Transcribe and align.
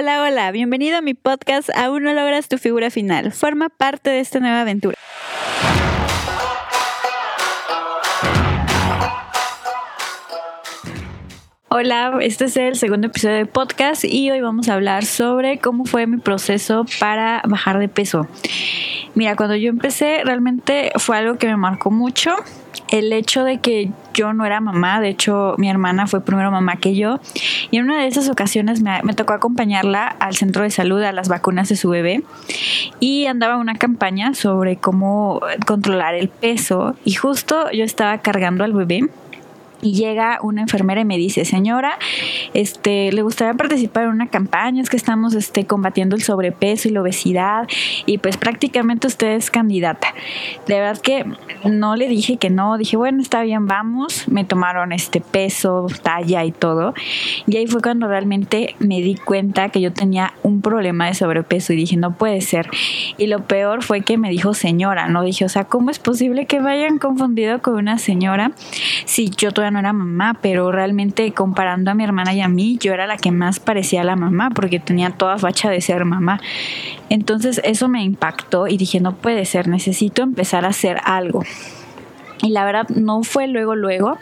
Hola, 0.00 0.22
hola, 0.22 0.52
bienvenido 0.52 0.96
a 0.96 1.00
mi 1.00 1.14
podcast 1.14 1.70
Aún 1.74 2.04
no 2.04 2.12
logras 2.12 2.46
tu 2.46 2.56
figura 2.56 2.88
final. 2.88 3.32
Forma 3.32 3.68
parte 3.68 4.10
de 4.10 4.20
esta 4.20 4.38
nueva 4.38 4.60
aventura. 4.60 4.94
Hola, 11.70 12.16
este 12.22 12.46
es 12.46 12.56
el 12.56 12.76
segundo 12.76 13.08
episodio 13.08 13.36
del 13.36 13.46
podcast 13.46 14.02
y 14.02 14.30
hoy 14.30 14.40
vamos 14.40 14.70
a 14.70 14.74
hablar 14.74 15.04
sobre 15.04 15.58
cómo 15.58 15.84
fue 15.84 16.06
mi 16.06 16.16
proceso 16.16 16.86
para 16.98 17.42
bajar 17.46 17.78
de 17.78 17.88
peso. 17.88 18.26
Mira, 19.14 19.36
cuando 19.36 19.54
yo 19.54 19.68
empecé 19.68 20.22
realmente 20.24 20.92
fue 20.96 21.18
algo 21.18 21.36
que 21.36 21.46
me 21.46 21.58
marcó 21.58 21.90
mucho 21.90 22.34
el 22.90 23.12
hecho 23.12 23.44
de 23.44 23.58
que 23.58 23.90
yo 24.14 24.32
no 24.32 24.46
era 24.46 24.62
mamá, 24.62 24.98
de 25.02 25.10
hecho 25.10 25.56
mi 25.58 25.68
hermana 25.68 26.06
fue 26.06 26.22
primero 26.22 26.50
mamá 26.50 26.76
que 26.76 26.94
yo, 26.94 27.20
y 27.70 27.76
en 27.76 27.84
una 27.84 28.00
de 28.00 28.06
esas 28.06 28.30
ocasiones 28.30 28.80
me, 28.80 29.00
tocó 29.14 29.34
acompañarla 29.34 30.06
al 30.06 30.36
centro 30.36 30.62
de 30.62 30.70
salud 30.70 31.02
a 31.02 31.12
las 31.12 31.28
vacunas 31.28 31.68
de 31.68 31.76
su 31.76 31.90
bebé 31.90 32.22
y 32.98 33.26
andaba 33.26 33.58
una 33.58 33.74
campaña 33.74 34.32
sobre 34.32 34.76
cómo 34.76 35.42
controlar 35.66 36.14
el 36.14 36.30
peso 36.30 36.96
y 37.04 37.12
justo 37.12 37.70
yo 37.72 37.84
estaba 37.84 38.18
cargando 38.18 38.64
al 38.64 38.72
bebé 38.72 39.10
y 39.80 39.92
llega 39.92 40.38
una 40.42 40.62
enfermera 40.62 41.00
y 41.00 41.04
me 41.04 41.16
dice, 41.16 41.44
señora, 41.44 41.98
este, 42.54 43.12
le 43.12 43.22
gustaría 43.22 43.54
participar 43.54 44.04
en 44.04 44.10
una 44.10 44.26
campaña, 44.28 44.82
es 44.82 44.90
que 44.90 44.96
estamos 44.96 45.34
este, 45.34 45.66
combatiendo 45.66 46.16
el 46.16 46.22
sobrepeso 46.22 46.88
y 46.88 46.92
la 46.92 47.02
obesidad 47.02 47.68
y 48.06 48.18
pues 48.18 48.36
prácticamente 48.36 49.06
usted 49.06 49.32
es 49.32 49.50
candidata. 49.50 50.08
De 50.66 50.74
verdad 50.74 50.98
que 50.98 51.24
no 51.64 51.96
le 51.96 52.08
dije 52.08 52.36
que 52.36 52.50
no, 52.50 52.76
dije, 52.78 52.96
bueno, 52.96 53.20
está 53.20 53.42
bien, 53.42 53.66
vamos, 53.66 54.28
me 54.28 54.44
tomaron 54.44 54.92
este 54.92 55.20
peso, 55.20 55.86
talla 56.02 56.44
y 56.44 56.52
todo. 56.52 56.94
Y 57.46 57.56
ahí 57.56 57.66
fue 57.66 57.80
cuando 57.80 58.08
realmente 58.08 58.74
me 58.78 59.00
di 59.00 59.14
cuenta 59.14 59.68
que 59.68 59.80
yo 59.80 59.92
tenía 59.92 60.34
un 60.42 60.62
problema 60.62 61.06
de 61.06 61.14
sobrepeso 61.14 61.72
y 61.72 61.76
dije, 61.76 61.96
no 61.96 62.14
puede 62.14 62.40
ser. 62.40 62.68
Y 63.16 63.26
lo 63.26 63.44
peor 63.44 63.82
fue 63.82 64.02
que 64.02 64.18
me 64.18 64.30
dijo 64.30 64.54
señora, 64.54 65.08
no 65.08 65.22
dije, 65.22 65.44
o 65.44 65.48
sea, 65.48 65.64
¿cómo 65.64 65.90
es 65.90 65.98
posible 65.98 66.46
que 66.46 66.60
vayan 66.60 66.98
confundido 66.98 67.60
con 67.60 67.74
una 67.74 67.98
señora 67.98 68.52
si 69.04 69.30
yo 69.30 69.52
todavía 69.52 69.67
no 69.70 69.78
era 69.78 69.92
mamá, 69.92 70.38
pero 70.40 70.72
realmente 70.72 71.32
comparando 71.32 71.90
a 71.90 71.94
mi 71.94 72.04
hermana 72.04 72.34
y 72.34 72.40
a 72.40 72.48
mí, 72.48 72.78
yo 72.80 72.92
era 72.92 73.06
la 73.06 73.16
que 73.16 73.30
más 73.30 73.60
parecía 73.60 74.02
a 74.02 74.04
la 74.04 74.16
mamá 74.16 74.50
porque 74.50 74.80
tenía 74.80 75.10
toda 75.10 75.38
facha 75.38 75.70
de 75.70 75.80
ser 75.80 76.04
mamá. 76.04 76.40
Entonces 77.08 77.60
eso 77.64 77.88
me 77.88 78.02
impactó 78.02 78.66
y 78.68 78.76
dije, 78.76 79.00
no 79.00 79.14
puede 79.14 79.44
ser, 79.44 79.68
necesito 79.68 80.22
empezar 80.22 80.64
a 80.64 80.68
hacer 80.68 80.98
algo. 81.04 81.42
Y 82.42 82.50
la 82.50 82.64
verdad 82.64 82.88
no 82.88 83.22
fue 83.22 83.48
luego, 83.48 83.74
luego. 83.74 84.18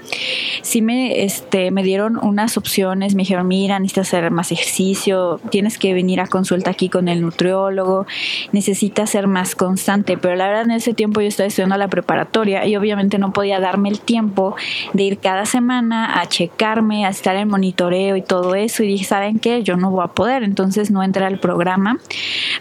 Sí 0.63 0.81
me, 0.81 1.25
este, 1.25 1.71
me 1.71 1.83
dieron 1.83 2.17
unas 2.17 2.57
opciones, 2.57 3.15
me 3.15 3.23
dijeron, 3.23 3.47
mira, 3.47 3.79
necesitas 3.79 4.09
hacer 4.09 4.31
más 4.31 4.53
ejercicio, 4.53 5.41
tienes 5.51 5.79
que 5.79 5.93
venir 5.93 6.21
a 6.21 6.27
consulta 6.27 6.71
aquí 6.71 6.89
con 6.89 7.09
el 7.09 7.21
nutriólogo, 7.21 8.07
necesitas 8.53 9.11
ser 9.11 9.27
más 9.27 9.55
constante. 9.55 10.17
Pero 10.17 10.35
la 10.35 10.49
verdad 10.49 10.65
en 10.65 10.71
ese 10.73 10.95
tiempo 10.95 11.21
yo 11.21 11.29
estaba 11.29 11.47
estudiando 11.47 11.77
la 11.77 11.89
preparatoria 11.89 12.67
y 12.67 12.77
obviamente 12.77 13.19
no 13.19 13.33
podía 13.33 13.61
darme 13.61 13.91
el 13.91 14.01
tiempo 14.01 14.57
de 14.93 15.03
ir 15.03 15.19
cada 15.19 15.45
semana 15.47 16.21
a 16.21 16.27
checarme, 16.27 17.05
a 17.05 17.11
estar 17.11 17.37
en 17.37 17.49
monitoreo 17.49 18.17
y 18.17 18.23
todo 18.23 18.55
eso. 18.55 18.83
Y 18.83 18.89
dije, 18.89 19.05
¿saben 19.05 19.39
qué? 19.39 19.63
Yo 19.63 19.77
no 19.77 19.91
voy 19.91 20.05
a 20.05 20.09
poder, 20.09 20.43
entonces 20.43 20.91
no 20.91 21.03
entré 21.03 21.25
al 21.25 21.39
programa. 21.39 21.99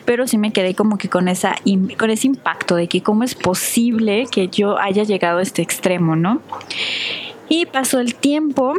Pero 0.03 0.27
sí 0.27 0.37
me 0.37 0.51
quedé 0.51 0.75
como 0.75 0.97
que 0.97 1.09
con, 1.09 1.27
esa, 1.27 1.55
con 1.97 2.09
ese 2.09 2.27
impacto 2.27 2.75
de 2.75 2.87
que 2.87 3.01
cómo 3.01 3.23
es 3.23 3.35
posible 3.35 4.27
que 4.29 4.49
yo 4.49 4.77
haya 4.79 5.03
llegado 5.03 5.39
este 5.45 5.61
extremo, 5.61 6.15
¿no? 6.15 6.41
Y 7.47 7.67
pasó 7.67 7.99
el 7.99 8.15
tiempo 8.15 8.73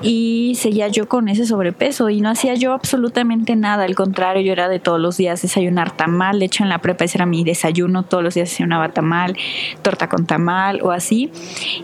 y 0.00 0.54
seguía 0.54 0.88
yo 0.88 1.08
con 1.08 1.28
ese 1.28 1.46
sobrepeso 1.46 2.08
y 2.08 2.20
no 2.20 2.30
hacía 2.30 2.54
yo 2.54 2.72
absolutamente 2.72 3.56
nada, 3.56 3.84
al 3.84 3.96
contrario, 3.96 4.42
yo 4.42 4.52
era 4.52 4.68
de 4.68 4.78
todos 4.78 5.00
los 5.00 5.16
días 5.16 5.42
desayunar 5.42 5.90
tamal, 5.96 6.38
de 6.38 6.46
hecho 6.46 6.62
en 6.62 6.68
la 6.68 6.78
prepa 6.78 7.04
ese 7.04 7.18
era 7.18 7.26
mi 7.26 7.42
desayuno, 7.42 8.04
todos 8.04 8.22
los 8.22 8.34
días 8.34 8.48
desayunaba 8.48 8.90
tamal, 8.90 9.36
torta 9.82 10.08
con 10.08 10.26
tamal 10.26 10.80
o 10.82 10.92
así, 10.92 11.32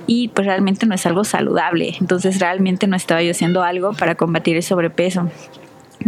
y 0.07 0.29
pues 0.29 0.47
realmente 0.47 0.87
no 0.87 0.95
es 0.95 1.05
algo 1.07 1.25
saludable, 1.25 1.97
entonces 2.01 2.39
realmente 2.39 2.87
no 2.87 2.97
estaba 2.97 3.23
yo 3.23 3.33
haciendo 3.33 3.63
algo 3.63 3.93
para 3.95 4.15
combatir 4.15 4.57
el 4.57 4.63
sobrepeso 4.63 5.29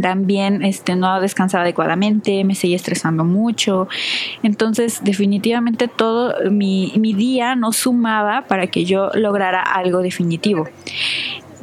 también 0.01 0.63
este, 0.65 0.97
no 0.97 1.21
descansaba 1.21 1.63
adecuadamente, 1.63 2.45
me 2.45 2.55
seguía 2.55 2.77
estresando 2.77 3.25
mucho. 3.25 3.89
Entonces, 4.43 5.01
definitivamente 5.03 5.89
todo 5.89 6.35
mi, 6.51 6.93
mi 6.97 7.15
día 7.15 7.57
no 7.57 7.73
sumaba 7.73 8.43
para 8.43 8.67
que 8.67 8.85
yo 8.85 9.11
lograra 9.15 9.61
algo 9.63 10.03
definitivo. 10.03 10.69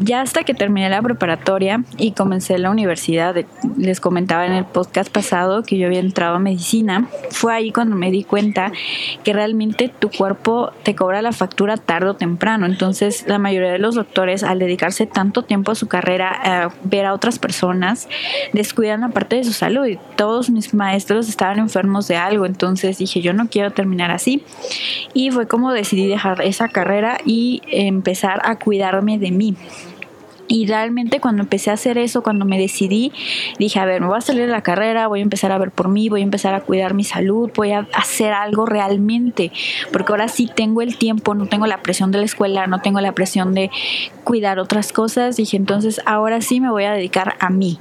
Ya 0.03 0.21
hasta 0.21 0.43
que 0.43 0.53
terminé 0.53 0.89
la 0.89 1.01
preparatoria 1.01 1.83
y 1.97 2.11
comencé 2.11 2.57
la 2.57 2.69
universidad, 2.69 3.35
les 3.77 3.99
comentaba 3.99 4.45
en 4.45 4.53
el 4.53 4.65
podcast 4.65 5.09
pasado 5.09 5.63
que 5.63 5.77
yo 5.77 5.87
había 5.87 5.99
entrado 6.01 6.35
a 6.35 6.39
medicina, 6.39 7.07
fue 7.29 7.53
ahí 7.53 7.71
cuando 7.71 7.95
me 7.95 8.11
di 8.11 8.25
cuenta 8.25 8.73
que 9.23 9.31
realmente 9.31 9.87
tu 9.87 10.09
cuerpo 10.09 10.71
te 10.83 10.93
cobra 10.93 11.21
la 11.21 11.31
factura 11.31 11.77
tarde 11.77 12.09
o 12.09 12.13
temprano. 12.15 12.65
Entonces 12.65 13.25
la 13.27 13.39
mayoría 13.39 13.71
de 13.71 13.79
los 13.79 13.95
doctores 13.95 14.43
al 14.43 14.59
dedicarse 14.59 15.05
tanto 15.05 15.43
tiempo 15.43 15.71
a 15.71 15.75
su 15.75 15.87
carrera, 15.87 16.31
a 16.65 16.73
ver 16.83 17.05
a 17.05 17.13
otras 17.13 17.39
personas, 17.39 18.09
descuidan 18.51 19.01
la 19.01 19.09
parte 19.09 19.37
de 19.37 19.43
su 19.45 19.53
salud 19.53 19.83
todos 20.15 20.49
mis 20.49 20.73
maestros 20.73 21.27
estaban 21.27 21.59
enfermos 21.59 22.07
de 22.07 22.15
algo. 22.15 22.45
Entonces 22.45 22.97
dije, 22.97 23.21
yo 23.21 23.33
no 23.33 23.47
quiero 23.49 23.71
terminar 23.71 24.11
así. 24.11 24.43
Y 25.13 25.31
fue 25.31 25.47
como 25.47 25.71
decidí 25.71 26.07
dejar 26.07 26.41
esa 26.41 26.69
carrera 26.69 27.17
y 27.25 27.61
empezar 27.71 28.41
a 28.45 28.57
cuidarme 28.57 29.17
de 29.17 29.31
mí. 29.31 29.55
Y 30.47 30.67
realmente 30.67 31.19
cuando 31.19 31.41
empecé 31.41 31.69
a 31.69 31.73
hacer 31.73 31.97
eso, 31.97 32.21
cuando 32.21 32.45
me 32.45 32.59
decidí, 32.59 33.11
dije, 33.59 33.79
a 33.79 33.85
ver, 33.85 34.01
me 34.01 34.07
voy 34.07 34.17
a 34.17 34.21
salir 34.21 34.45
de 34.45 34.51
la 34.51 34.61
carrera, 34.61 35.07
voy 35.07 35.19
a 35.19 35.23
empezar 35.23 35.51
a 35.51 35.57
ver 35.57 35.71
por 35.71 35.87
mí, 35.87 36.09
voy 36.09 36.21
a 36.21 36.23
empezar 36.23 36.53
a 36.53 36.61
cuidar 36.61 36.93
mi 36.93 37.03
salud, 37.03 37.49
voy 37.55 37.71
a 37.71 37.87
hacer 37.93 38.33
algo 38.33 38.65
realmente, 38.65 39.51
porque 39.91 40.11
ahora 40.11 40.27
sí 40.27 40.49
tengo 40.53 40.81
el 40.81 40.97
tiempo, 40.97 41.33
no 41.33 41.45
tengo 41.45 41.65
la 41.65 41.81
presión 41.81 42.11
de 42.11 42.19
la 42.19 42.25
escuela, 42.25 42.67
no 42.67 42.81
tengo 42.81 42.99
la 42.99 43.13
presión 43.13 43.53
de 43.53 43.71
cuidar 44.23 44.59
otras 44.59 44.91
cosas. 44.91 45.37
Dije, 45.37 45.57
entonces 45.57 46.01
ahora 46.05 46.41
sí 46.41 46.59
me 46.59 46.69
voy 46.69 46.83
a 46.83 46.91
dedicar 46.91 47.35
a 47.39 47.49
mí. 47.49 47.79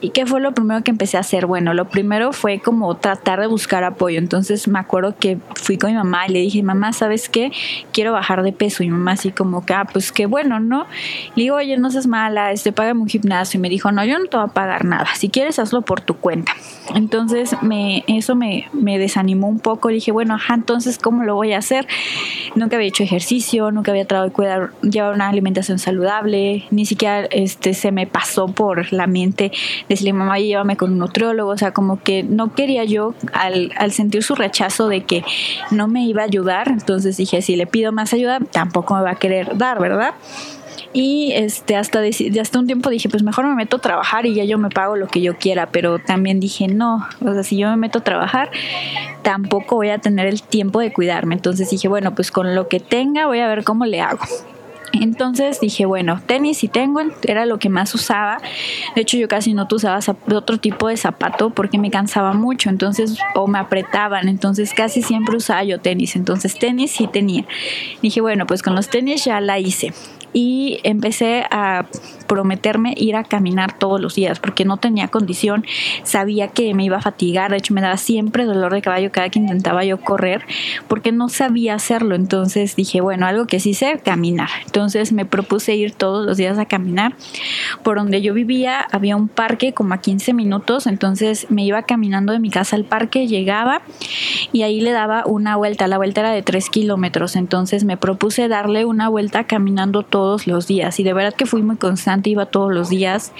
¿Y 0.00 0.10
qué 0.10 0.26
fue 0.26 0.40
lo 0.40 0.52
primero 0.52 0.84
que 0.84 0.90
empecé 0.90 1.16
a 1.16 1.20
hacer? 1.20 1.46
Bueno, 1.46 1.72
lo 1.72 1.88
primero 1.88 2.32
fue 2.32 2.60
como 2.60 2.94
tratar 2.96 3.40
de 3.40 3.46
buscar 3.46 3.82
apoyo. 3.82 4.18
Entonces 4.18 4.68
me 4.68 4.78
acuerdo 4.78 5.16
que 5.18 5.38
fui 5.54 5.78
con 5.78 5.90
mi 5.90 5.96
mamá 5.96 6.26
y 6.28 6.32
le 6.32 6.40
dije, 6.40 6.62
mamá, 6.62 6.92
¿sabes 6.92 7.30
qué? 7.30 7.50
Quiero 7.92 8.12
bajar 8.12 8.42
de 8.42 8.52
peso. 8.52 8.82
Y 8.82 8.86
mi 8.86 8.92
mamá 8.92 9.12
así 9.12 9.30
como 9.30 9.64
que, 9.64 9.72
ah, 9.72 9.86
pues 9.90 10.12
qué 10.12 10.26
bueno, 10.26 10.60
¿no? 10.60 10.86
Le 11.34 11.44
digo, 11.44 11.56
oye, 11.56 11.78
no 11.78 11.90
seas 11.96 12.06
mala, 12.06 12.52
este, 12.52 12.72
págame 12.72 13.00
un 13.00 13.08
gimnasio. 13.08 13.58
Y 13.58 13.60
me 13.60 13.68
dijo, 13.68 13.90
no, 13.90 14.04
yo 14.04 14.18
no 14.18 14.26
te 14.26 14.36
voy 14.36 14.46
a 14.46 14.48
pagar 14.48 14.84
nada. 14.84 15.08
Si 15.14 15.28
quieres, 15.28 15.58
hazlo 15.58 15.82
por 15.82 16.00
tu 16.00 16.16
cuenta. 16.16 16.52
Entonces 16.94 17.56
me, 17.62 18.04
eso 18.06 18.36
me, 18.36 18.68
me 18.72 18.98
desanimó 18.98 19.48
un 19.48 19.58
poco. 19.58 19.88
dije, 19.88 20.12
bueno, 20.12 20.34
ajá, 20.34 20.54
entonces, 20.54 20.98
¿cómo 20.98 21.24
lo 21.24 21.34
voy 21.34 21.52
a 21.52 21.58
hacer? 21.58 21.86
Nunca 22.54 22.76
había 22.76 22.88
hecho 22.88 23.02
ejercicio, 23.02 23.70
nunca 23.70 23.90
había 23.90 24.04
tratado 24.04 24.28
de 24.28 24.32
cuidar, 24.32 24.70
llevar 24.82 25.14
una 25.14 25.28
alimentación 25.28 25.78
saludable, 25.78 26.64
ni 26.70 26.86
siquiera 26.86 27.26
este, 27.30 27.74
se 27.74 27.92
me 27.92 28.06
pasó 28.06 28.48
por 28.48 28.92
la 28.92 29.06
mente 29.06 29.52
decirle, 29.88 30.12
mamá, 30.12 30.38
llévame 30.38 30.76
con 30.76 30.92
un 30.92 30.98
nutriólogo, 30.98 31.50
o 31.50 31.58
sea, 31.58 31.72
como 31.72 32.02
que 32.02 32.22
no 32.22 32.54
quería 32.54 32.84
yo, 32.84 33.14
al, 33.32 33.72
al 33.78 33.92
sentir 33.92 34.22
su 34.22 34.34
rechazo 34.34 34.88
de 34.88 35.04
que 35.04 35.24
no 35.70 35.88
me 35.88 36.04
iba 36.04 36.22
a 36.22 36.26
ayudar, 36.26 36.68
entonces 36.68 37.16
dije, 37.16 37.42
si 37.42 37.56
le 37.56 37.66
pido 37.66 37.92
más 37.92 38.12
ayuda, 38.12 38.38
tampoco 38.52 38.94
me 38.94 39.02
va 39.02 39.12
a 39.12 39.16
querer 39.16 39.56
dar, 39.56 39.80
¿verdad? 39.80 40.14
Y 40.96 41.32
este 41.34 41.76
hasta 41.76 42.00
hasta 42.40 42.58
un 42.58 42.66
tiempo 42.66 42.88
dije 42.88 43.10
pues 43.10 43.22
mejor 43.22 43.46
me 43.46 43.54
meto 43.54 43.76
a 43.76 43.80
trabajar 43.80 44.24
y 44.24 44.32
ya 44.32 44.44
yo 44.44 44.56
me 44.56 44.70
pago 44.70 44.96
lo 44.96 45.08
que 45.08 45.20
yo 45.20 45.36
quiera 45.36 45.66
pero 45.66 45.98
también 45.98 46.40
dije 46.40 46.68
no 46.68 47.06
o 47.20 47.34
sea 47.34 47.42
si 47.42 47.58
yo 47.58 47.68
me 47.68 47.76
meto 47.76 47.98
a 47.98 48.02
trabajar 48.02 48.50
tampoco 49.20 49.76
voy 49.76 49.90
a 49.90 49.98
tener 49.98 50.26
el 50.26 50.42
tiempo 50.42 50.80
de 50.80 50.94
cuidarme 50.94 51.34
entonces 51.34 51.68
dije 51.68 51.86
bueno 51.88 52.14
pues 52.14 52.30
con 52.30 52.54
lo 52.54 52.68
que 52.68 52.80
tenga 52.80 53.26
voy 53.26 53.40
a 53.40 53.46
ver 53.46 53.62
cómo 53.62 53.84
le 53.84 54.00
hago 54.00 54.24
entonces 54.92 55.60
dije, 55.60 55.84
bueno, 55.84 56.22
tenis 56.24 56.58
si 56.58 56.68
tengo, 56.68 57.00
era 57.22 57.44
lo 57.44 57.58
que 57.58 57.68
más 57.68 57.94
usaba. 57.94 58.38
De 58.94 59.02
hecho, 59.02 59.18
yo 59.18 59.28
casi 59.28 59.52
no 59.52 59.66
usaba 59.70 59.98
otro 60.32 60.56
tipo 60.56 60.88
de 60.88 60.96
zapato 60.96 61.50
porque 61.50 61.76
me 61.76 61.90
cansaba 61.90 62.32
mucho, 62.32 62.70
entonces, 62.70 63.18
o 63.34 63.46
me 63.46 63.58
apretaban, 63.58 64.28
entonces 64.28 64.72
casi 64.72 65.02
siempre 65.02 65.36
usaba 65.36 65.64
yo 65.64 65.80
tenis. 65.80 66.16
Entonces, 66.16 66.58
tenis 66.58 66.92
sí 66.92 67.08
tenía. 67.08 67.44
Dije, 68.00 68.22
bueno, 68.22 68.46
pues 68.46 68.62
con 68.62 68.74
los 68.74 68.88
tenis 68.88 69.24
ya 69.24 69.38
la 69.42 69.58
hice 69.58 69.92
y 70.36 70.80
empecé 70.82 71.46
a 71.50 71.86
prometerme 72.26 72.92
ir 72.94 73.16
a 73.16 73.24
caminar 73.24 73.78
todos 73.78 73.98
los 74.02 74.16
días 74.16 74.38
porque 74.38 74.66
no 74.66 74.76
tenía 74.76 75.08
condición, 75.08 75.64
sabía 76.02 76.48
que 76.48 76.74
me 76.74 76.84
iba 76.84 76.98
a 76.98 77.00
fatigar, 77.00 77.52
de 77.52 77.56
hecho 77.56 77.72
me 77.72 77.80
daba 77.80 77.96
siempre 77.96 78.44
dolor 78.44 78.74
de 78.74 78.82
caballo 78.82 79.10
cada 79.10 79.30
que 79.30 79.38
intentaba 79.38 79.82
yo 79.84 79.98
correr 79.98 80.44
porque 80.88 81.10
no 81.10 81.30
sabía 81.30 81.72
hacerlo, 81.72 82.14
entonces 82.14 82.76
dije, 82.76 83.00
bueno, 83.00 83.24
algo 83.24 83.46
que 83.46 83.60
sí 83.60 83.72
sé, 83.72 83.98
caminar. 84.04 84.50
Entonces 84.66 85.10
me 85.10 85.24
propuse 85.24 85.74
ir 85.74 85.94
todos 85.94 86.26
los 86.26 86.36
días 86.36 86.58
a 86.58 86.66
caminar. 86.66 87.14
Por 87.82 87.96
donde 87.96 88.20
yo 88.20 88.34
vivía 88.34 88.86
había 88.92 89.16
un 89.16 89.28
parque 89.28 89.72
como 89.72 89.94
a 89.94 90.02
15 90.02 90.34
minutos, 90.34 90.86
entonces 90.86 91.46
me 91.48 91.64
iba 91.64 91.84
caminando 91.84 92.34
de 92.34 92.40
mi 92.40 92.50
casa 92.50 92.76
al 92.76 92.84
parque, 92.84 93.26
llegaba 93.26 93.80
y 94.52 94.64
ahí 94.64 94.82
le 94.82 94.92
daba 94.92 95.24
una 95.24 95.56
vuelta, 95.56 95.86
la 95.86 95.96
vuelta 95.96 96.20
era 96.20 96.30
de 96.30 96.42
3 96.42 96.68
kilómetros, 96.68 97.36
entonces 97.36 97.84
me 97.84 97.96
propuse 97.96 98.48
darle 98.48 98.84
una 98.84 99.08
vuelta 99.08 99.44
caminando 99.44 100.02
todo 100.02 100.25
todos 100.26 100.48
los 100.48 100.66
días 100.66 100.98
y 100.98 101.04
de 101.04 101.12
verdad 101.12 101.34
que 101.34 101.46
fui 101.46 101.62
muy 101.62 101.76
constante, 101.76 102.30
iba 102.30 102.46
todos 102.46 102.74
los 102.74 102.88
días 102.88 103.32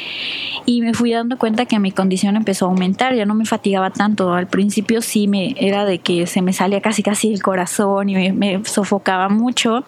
y 0.67 0.83
me 0.83 0.95
fui 0.95 1.11
dando 1.11 1.37
cuenta 1.37 1.67
que 1.67 1.81
mi 1.81 1.91
condición 1.91 2.37
empezó 2.37 2.67
a 2.67 2.69
aumentar, 2.69 3.13
ya 3.13 3.27
no 3.27 3.35
me 3.35 3.45
fatigaba 3.45 3.91
tanto, 3.91 4.33
al 4.33 4.47
principio 4.47 5.03
sí 5.03 5.27
me 5.27 5.57
era 5.59 5.85
de 5.85 5.99
que 5.99 6.29
se 6.29 6.43
me 6.43 6.53
salía 6.53 6.81
casi 6.81 7.03
casi 7.03 7.33
el 7.33 7.43
corazón 7.43 8.09
y 8.09 8.31
me, 8.31 8.65
sofocaba 8.65 9.29
mucho, 9.29 9.85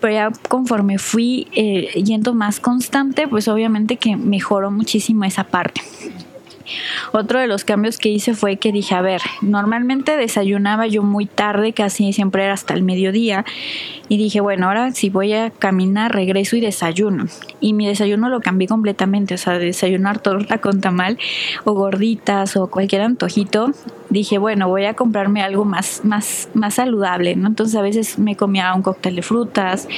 pero 0.00 0.12
ya 0.12 0.30
conforme 0.50 0.98
fui 0.98 1.46
eh, 1.54 2.02
yendo 2.04 2.34
más 2.34 2.60
constante, 2.60 3.26
pues 3.26 3.48
obviamente 3.48 3.96
que 3.96 4.14
mejoró 4.16 4.70
muchísimo 4.70 5.24
esa 5.24 5.44
parte. 5.44 5.80
Otro 7.12 7.40
de 7.40 7.46
los 7.46 7.64
cambios 7.64 7.98
que 7.98 8.08
hice 8.08 8.34
fue 8.34 8.56
que 8.56 8.72
dije, 8.72 8.94
a 8.94 9.02
ver, 9.02 9.20
normalmente 9.42 10.16
desayunaba 10.16 10.86
yo 10.86 11.02
muy 11.02 11.26
tarde, 11.26 11.72
casi 11.72 12.12
siempre 12.12 12.44
era 12.44 12.54
hasta 12.54 12.74
el 12.74 12.82
mediodía, 12.82 13.44
y 14.08 14.16
dije, 14.16 14.40
bueno, 14.40 14.68
ahora 14.68 14.92
si 14.92 15.10
voy 15.10 15.32
a 15.32 15.50
caminar, 15.50 16.14
regreso 16.14 16.56
y 16.56 16.60
desayuno. 16.60 17.26
Y 17.60 17.72
mi 17.72 17.86
desayuno 17.86 18.28
lo 18.28 18.40
cambié 18.40 18.68
completamente, 18.68 19.34
o 19.34 19.38
sea, 19.38 19.58
desayunar 19.58 20.20
torta 20.20 20.58
con 20.58 20.80
tamal 20.80 21.18
o 21.64 21.72
gorditas 21.72 22.56
o 22.56 22.68
cualquier 22.68 23.02
antojito. 23.02 23.72
Dije, 24.10 24.38
bueno, 24.38 24.68
voy 24.68 24.84
a 24.84 24.94
comprarme 24.94 25.42
algo 25.42 25.64
más, 25.64 26.02
más, 26.04 26.48
más 26.54 26.74
saludable, 26.74 27.36
¿no? 27.36 27.48
Entonces 27.48 27.76
a 27.76 27.82
veces 27.82 28.18
me 28.18 28.36
comía 28.36 28.72
un 28.74 28.82
cóctel 28.82 29.16
de 29.16 29.22
frutas, 29.22 29.88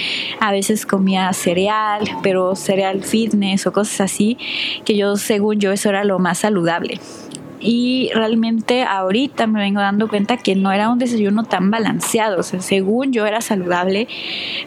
a 0.41 0.51
veces 0.53 0.87
comía 0.87 1.33
cereal, 1.33 2.05
pero 2.23 2.57
cereal 2.57 3.03
fitness 3.03 3.67
o 3.67 3.73
cosas 3.73 4.01
así, 4.01 4.37
que 4.85 4.97
yo, 4.97 5.17
según 5.17 5.61
yo, 5.61 5.71
eso 5.73 5.91
era 5.91 6.05
lo 6.05 6.19
más 6.19 6.39
saludable 6.39 7.01
y 7.61 8.11
realmente 8.15 8.85
ahorita 8.85 9.47
me 9.47 9.61
vengo 9.61 9.81
dando 9.81 10.09
cuenta 10.09 10.39
que 10.39 10.57
no 10.57 10.73
era 10.73 10.89
un 10.89 10.99
desayuno 10.99 11.45
tan 11.45 11.71
balanceado, 11.71 12.41
o 12.41 12.43
sea, 12.43 12.61
según 12.61 13.13
yo 13.13 13.27
era 13.27 13.41
saludable, 13.41 14.09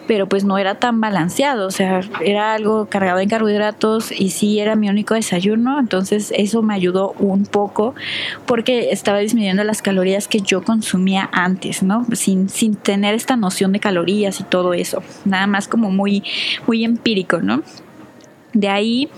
pero 0.06 0.28
pues 0.28 0.44
no 0.44 0.58
era 0.58 0.76
tan 0.76 1.00
balanceado, 1.00 1.66
o 1.66 1.70
sea, 1.70 2.00
era 2.20 2.54
algo 2.54 2.86
cargado 2.86 3.18
en 3.18 3.28
carbohidratos 3.28 4.12
y 4.12 4.30
sí 4.30 4.60
era 4.60 4.76
mi 4.76 4.88
único 4.88 5.14
desayuno, 5.14 5.80
entonces 5.80 6.32
eso 6.36 6.62
me 6.62 6.74
ayudó 6.74 7.14
un 7.18 7.44
poco 7.46 7.94
porque 8.46 8.90
estaba 8.90 9.18
disminuyendo 9.18 9.64
las 9.64 9.82
calorías 9.82 10.28
que 10.28 10.40
yo 10.40 10.62
consumía 10.62 11.28
antes, 11.32 11.82
¿no? 11.82 12.06
Sin, 12.12 12.48
sin 12.48 12.76
tener 12.76 13.14
esta 13.14 13.36
noción 13.36 13.72
de 13.72 13.80
calorías 13.80 14.40
y 14.40 14.44
todo 14.44 14.74
eso, 14.74 15.02
nada 15.24 15.46
más 15.46 15.68
como 15.68 15.90
muy, 15.90 16.22
muy 16.66 16.84
empírico, 16.84 17.40
¿no? 17.40 17.62
De 18.54 18.68
ahí 18.68 19.08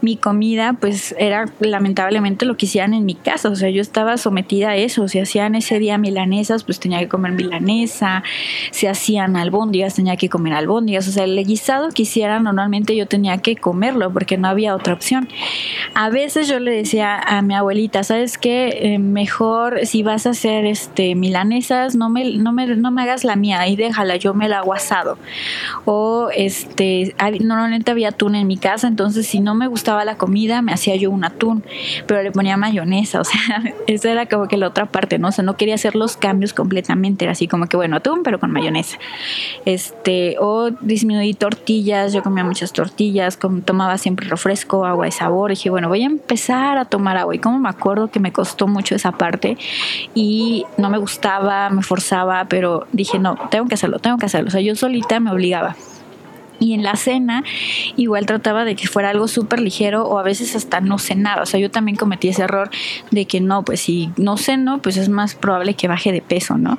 mi 0.00 0.16
comida 0.16 0.74
pues 0.80 1.14
era 1.18 1.46
lamentablemente 1.60 2.46
lo 2.46 2.56
que 2.56 2.66
hacían 2.66 2.94
en 2.94 3.04
mi 3.04 3.14
casa, 3.14 3.48
o 3.48 3.56
sea, 3.56 3.70
yo 3.70 3.82
estaba 3.82 4.16
sometida 4.16 4.70
a 4.70 4.76
eso, 4.76 5.08
si 5.08 5.18
hacían 5.18 5.54
ese 5.54 5.78
día 5.78 5.98
milanesas 5.98 6.64
pues 6.64 6.80
tenía 6.80 6.98
que 7.00 7.08
comer 7.08 7.32
milanesa, 7.32 8.22
si 8.70 8.86
hacían 8.86 9.36
albóndigas 9.36 9.94
tenía 9.94 10.16
que 10.16 10.28
comer 10.28 10.54
albóndigas, 10.54 11.08
o 11.08 11.12
sea, 11.12 11.24
el 11.24 11.44
guisado 11.44 11.90
que 11.90 12.02
hicieran 12.02 12.44
normalmente 12.44 12.96
yo 12.96 13.06
tenía 13.06 13.38
que 13.38 13.56
comerlo 13.56 14.12
porque 14.12 14.36
no 14.36 14.48
había 14.48 14.74
otra 14.74 14.94
opción. 14.94 15.28
A 15.94 16.10
veces 16.10 16.48
yo 16.48 16.58
le 16.60 16.72
decía 16.72 17.18
a 17.18 17.42
mi 17.42 17.54
abuelita, 17.54 18.04
¿sabes 18.04 18.38
qué? 18.38 18.78
Eh, 18.94 18.98
mejor 18.98 19.86
si 19.86 20.02
vas 20.02 20.26
a 20.26 20.30
hacer 20.30 20.64
este 20.66 21.14
milanesas, 21.14 21.96
no 21.96 22.08
me, 22.08 22.36
no 22.36 22.52
me, 22.52 22.66
no 22.66 22.90
me 22.90 23.02
hagas 23.02 23.24
la 23.24 23.36
mía, 23.36 23.60
ahí 23.60 23.76
déjala, 23.76 24.16
yo 24.16 24.34
me 24.34 24.48
la 24.48 24.58
hago 24.58 24.74
asado. 24.74 25.18
O 25.84 26.28
este, 26.34 27.14
normalmente 27.40 27.90
había 27.90 28.08
atún 28.08 28.34
en 28.34 28.46
mi 28.46 28.56
casa, 28.56 28.75
entonces 28.84 29.26
si 29.26 29.40
no 29.40 29.54
me 29.54 29.66
gustaba 29.66 30.04
la 30.04 30.16
comida, 30.16 30.62
me 30.62 30.72
hacía 30.72 30.96
yo 30.96 31.10
un 31.10 31.24
atún, 31.24 31.64
pero 32.06 32.22
le 32.22 32.32
ponía 32.32 32.56
mayonesa, 32.56 33.20
o 33.22 33.24
sea, 33.24 33.62
esa 33.86 34.10
era 34.10 34.26
como 34.26 34.48
que 34.48 34.56
la 34.56 34.68
otra 34.68 34.86
parte, 34.86 35.18
¿no? 35.18 35.28
O 35.28 35.32
sea, 35.32 35.44
no 35.44 35.56
quería 35.56 35.74
hacer 35.74 35.94
los 35.94 36.16
cambios 36.16 36.52
completamente, 36.52 37.24
era 37.24 37.32
así 37.32 37.48
como 37.48 37.66
que, 37.66 37.76
bueno, 37.76 37.96
atún, 37.96 38.22
pero 38.22 38.38
con 38.38 38.50
mayonesa. 38.50 38.98
Este, 39.64 40.36
o 40.40 40.70
disminuí 40.70 41.34
tortillas, 41.34 42.12
yo 42.12 42.22
comía 42.22 42.44
muchas 42.44 42.72
tortillas, 42.72 43.38
tomaba 43.64 43.98
siempre 43.98 44.28
refresco, 44.28 44.84
agua 44.84 45.06
de 45.06 45.12
sabor, 45.12 45.50
dije, 45.50 45.70
bueno, 45.70 45.88
voy 45.88 46.02
a 46.02 46.06
empezar 46.06 46.78
a 46.78 46.84
tomar 46.84 47.16
agua, 47.16 47.34
y 47.34 47.38
como 47.38 47.58
me 47.58 47.68
acuerdo 47.68 48.10
que 48.10 48.20
me 48.20 48.32
costó 48.32 48.66
mucho 48.66 48.94
esa 48.94 49.12
parte, 49.12 49.56
y 50.14 50.64
no 50.76 50.90
me 50.90 50.98
gustaba, 50.98 51.70
me 51.70 51.82
forzaba, 51.82 52.46
pero 52.48 52.86
dije, 52.92 53.18
no, 53.18 53.36
tengo 53.50 53.66
que 53.66 53.74
hacerlo, 53.74 53.98
tengo 53.98 54.18
que 54.18 54.26
hacerlo, 54.26 54.48
o 54.48 54.50
sea, 54.50 54.60
yo 54.60 54.74
solita 54.76 55.20
me 55.20 55.30
obligaba. 55.30 55.76
Y 56.58 56.74
en 56.74 56.82
la 56.82 56.96
cena 56.96 57.44
igual 57.96 58.26
trataba 58.26 58.64
de 58.64 58.76
que 58.76 58.86
fuera 58.86 59.10
algo 59.10 59.28
súper 59.28 59.60
ligero 59.60 60.04
o 60.04 60.18
a 60.18 60.22
veces 60.22 60.56
hasta 60.56 60.80
no 60.80 60.98
cenaba. 60.98 61.42
O 61.42 61.46
sea, 61.46 61.60
yo 61.60 61.70
también 61.70 61.96
cometí 61.96 62.28
ese 62.28 62.42
error 62.42 62.70
de 63.10 63.26
que 63.26 63.40
no, 63.40 63.64
pues 63.64 63.80
si 63.80 64.10
no 64.16 64.36
ceno, 64.36 64.80
pues 64.80 64.96
es 64.96 65.08
más 65.08 65.34
probable 65.34 65.74
que 65.74 65.88
baje 65.88 66.12
de 66.12 66.22
peso, 66.22 66.56
¿no? 66.56 66.78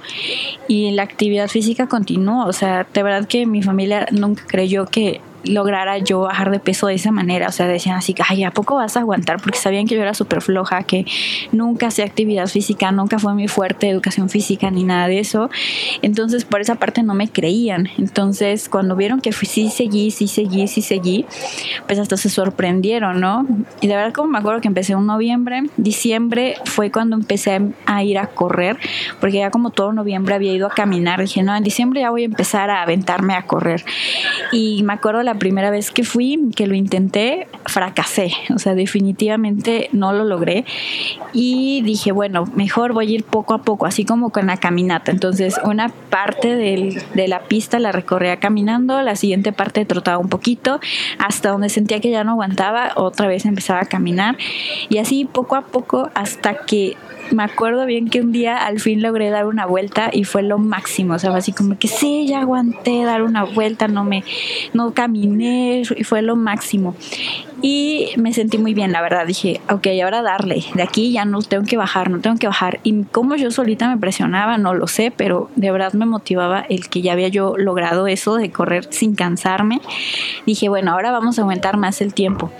Y 0.68 0.92
la 0.92 1.04
actividad 1.04 1.48
física 1.48 1.88
continuó. 1.88 2.46
O 2.46 2.54
sea, 2.54 2.88
de 2.92 3.04
verdad 3.04 3.28
que 3.28 3.46
mi 3.46 3.62
familia 3.62 4.08
nunca 4.12 4.44
creyó 4.48 4.86
que 4.86 5.22
lograra 5.48 5.98
yo 5.98 6.22
bajar 6.22 6.52
de 6.52 6.60
peso 6.60 6.88
de 6.88 6.96
esa 6.96 7.12
manera. 7.12 7.48
O 7.48 7.52
sea, 7.52 7.68
decían 7.68 7.98
así, 7.98 8.16
ay, 8.28 8.44
¿a 8.44 8.52
poco 8.52 8.76
vas 8.76 8.98
a 8.98 9.02
aguantar? 9.02 9.42
Porque 9.42 9.58
sabían 9.58 9.88
que 9.88 9.96
yo 9.96 10.02
era 10.02 10.14
súper 10.14 10.42
floja, 10.42 10.84
que 10.84 11.06
nunca 11.52 11.88
hacía 11.88 12.06
actividad 12.06 12.48
física, 12.48 12.92
nunca 12.92 13.20
fue 13.20 13.34
muy 13.34 13.48
fuerte 13.48 13.90
educación 13.90 14.30
física 14.30 14.70
ni 14.72 14.84
nada 14.84 15.08
de 15.08 15.20
eso. 15.20 15.50
Entonces, 16.02 16.46
por 16.46 16.62
esa 16.62 16.76
parte 16.76 17.04
no 17.04 17.14
me 17.14 17.28
creían. 17.30 17.90
Entonces, 17.98 18.70
cuando 18.70 18.96
vieron 18.96 19.22
que 19.22 19.32
sí 19.32 19.70
seguí, 19.70 20.12
sí 20.12 20.28
seguí, 20.28 20.68
sí 20.68 20.82
seguí, 20.82 21.26
pues 21.86 22.00
hasta 22.00 22.18
se 22.18 22.30
sorprendieron, 22.30 23.20
¿no? 23.20 23.46
Y 23.82 23.88
de 23.88 23.96
verdad, 23.96 24.14
como 24.14 24.30
me 24.30 24.40
acuerdo 24.40 24.62
que 24.62 24.68
empecé 24.68 24.94
en 24.94 25.06
noviembre, 25.06 25.64
diciembre 25.78 26.56
fue 26.66 26.92
cuando 26.92 27.16
empecé 27.16 27.62
a 27.86 28.04
ir 28.04 28.18
a 28.18 28.28
correr, 28.28 28.78
porque 29.20 29.38
ya 29.38 29.52
como 29.52 29.72
todo 29.72 29.94
noviembre 29.94 30.36
había 30.36 30.54
ido 30.54 30.68
a 30.68 30.70
caminar. 30.70 31.22
Dije, 31.22 31.44
no, 31.44 31.56
en 31.56 31.64
diciembre 31.64 32.02
ya 32.02 32.10
voy 32.10 32.24
a 32.24 32.26
empezar 32.26 32.70
a 32.70 32.82
aventarme 32.82 33.34
a 33.34 33.44
correr. 33.44 33.84
Y 34.52 34.84
me 34.84 34.94
acuerdo 34.94 35.24
la 35.24 35.36
primera 35.38 35.72
vez 35.72 35.92
que 35.92 36.04
fui, 36.04 36.50
que 36.56 36.68
lo 36.68 36.76
intenté, 36.76 37.48
fracasé. 37.66 38.32
O 38.54 38.60
sea, 38.60 38.76
definitivamente 38.76 39.90
no 39.92 40.14
lo 40.14 40.24
logré. 40.24 40.66
Y 41.34 41.82
dije, 41.84 42.12
bueno, 42.12 42.46
mejor 42.56 42.94
voy 42.94 43.12
a 43.12 43.16
ir 43.16 43.24
poco 43.24 43.54
a 43.54 43.62
poco, 43.62 43.86
así 43.86 44.06
como 44.06 44.30
con 44.30 44.48
la 44.48 44.58
caminata. 44.58 45.12
Entonces, 45.12 45.60
una 45.64 45.90
parte 45.90 46.56
de 46.56 47.28
la 47.28 47.42
pista 47.42 47.80
la 47.80 47.92
recorría 47.92 48.38
caminando, 48.38 49.02
la 49.02 49.16
siguiente 49.16 49.52
parte 49.52 49.86
trotaba 49.86 50.18
un 50.18 50.30
poquito, 50.30 50.80
hasta 51.20 51.50
donde 51.50 51.70
sentía 51.70 52.00
que 52.00 52.10
ya 52.10 52.24
no 52.24 52.32
aguantaba, 52.32 52.92
otra 52.96 53.28
vez 53.28 53.46
empezaba 53.46 53.82
a 53.82 53.86
caminar. 53.86 54.38
Y 54.90 54.98
así 54.98 55.26
poco 55.26 55.56
a 55.56 55.62
poco 55.62 56.10
hasta 56.14 56.66
que 56.66 56.96
me 57.32 57.44
acuerdo 57.44 57.86
bien 57.86 58.10
que 58.10 58.22
un 58.22 58.32
día 58.32 58.58
al 58.58 58.80
fin 58.80 59.02
logré 59.02 59.30
dar 59.30 59.46
una 59.46 59.66
vuelta 59.66 60.10
y 60.12 60.24
fue 60.24 60.44
lo 60.44 60.58
máximo, 60.58 61.16
o 61.16 61.20
sea, 61.20 61.36
así 61.36 61.52
como 61.52 61.78
que 61.78 61.88
sí, 61.88 62.26
ya 62.28 62.42
aguanté 62.42 63.04
dar 63.04 63.22
una 63.22 63.44
vuelta, 63.44 63.88
no 63.88 64.04
me, 64.04 64.24
no 64.74 64.94
caminé 64.94 65.84
y 65.96 66.04
fue 66.04 66.22
lo 66.22 66.36
máximo. 66.36 66.96
Y 67.62 68.10
me 68.18 68.34
sentí 68.34 68.60
muy 68.60 68.76
bien, 68.76 68.92
la 68.92 69.02
verdad, 69.02 69.26
dije, 69.26 69.62
ok, 69.70 69.88
ahora 70.04 70.22
darle, 70.22 70.64
de 70.76 70.84
aquí 70.84 71.12
ya 71.12 71.26
no 71.26 71.42
tengo 71.42 71.66
que 71.66 71.76
bajar, 71.76 72.12
no 72.12 72.20
tengo 72.20 72.38
que 72.38 72.46
bajar. 72.46 72.80
Y 72.84 73.04
como 73.06 73.36
yo 73.36 73.50
solita 73.50 73.90
me 73.90 73.98
presionaba, 73.98 74.60
no 74.60 74.76
lo 74.76 74.88
sé, 74.88 75.12
pero 75.16 75.50
de 75.56 75.72
verdad 75.72 75.94
me 75.94 76.06
motivaba 76.06 76.62
el 76.62 76.88
que 76.88 77.02
ya 77.02 77.14
había 77.14 77.30
yo 77.30 77.58
logrado 77.58 78.06
eso 78.06 78.36
de 78.36 78.52
correr 78.52 78.88
sin 78.92 79.16
cansarme. 79.16 79.82
Dije, 80.46 80.70
bueno, 80.70 80.92
ahora 80.92 81.12
vamos 81.12 81.40
a 81.40 81.42
aumentar 81.42 81.78
más 81.78 82.00
el 82.02 82.14
tiempo. 82.14 82.52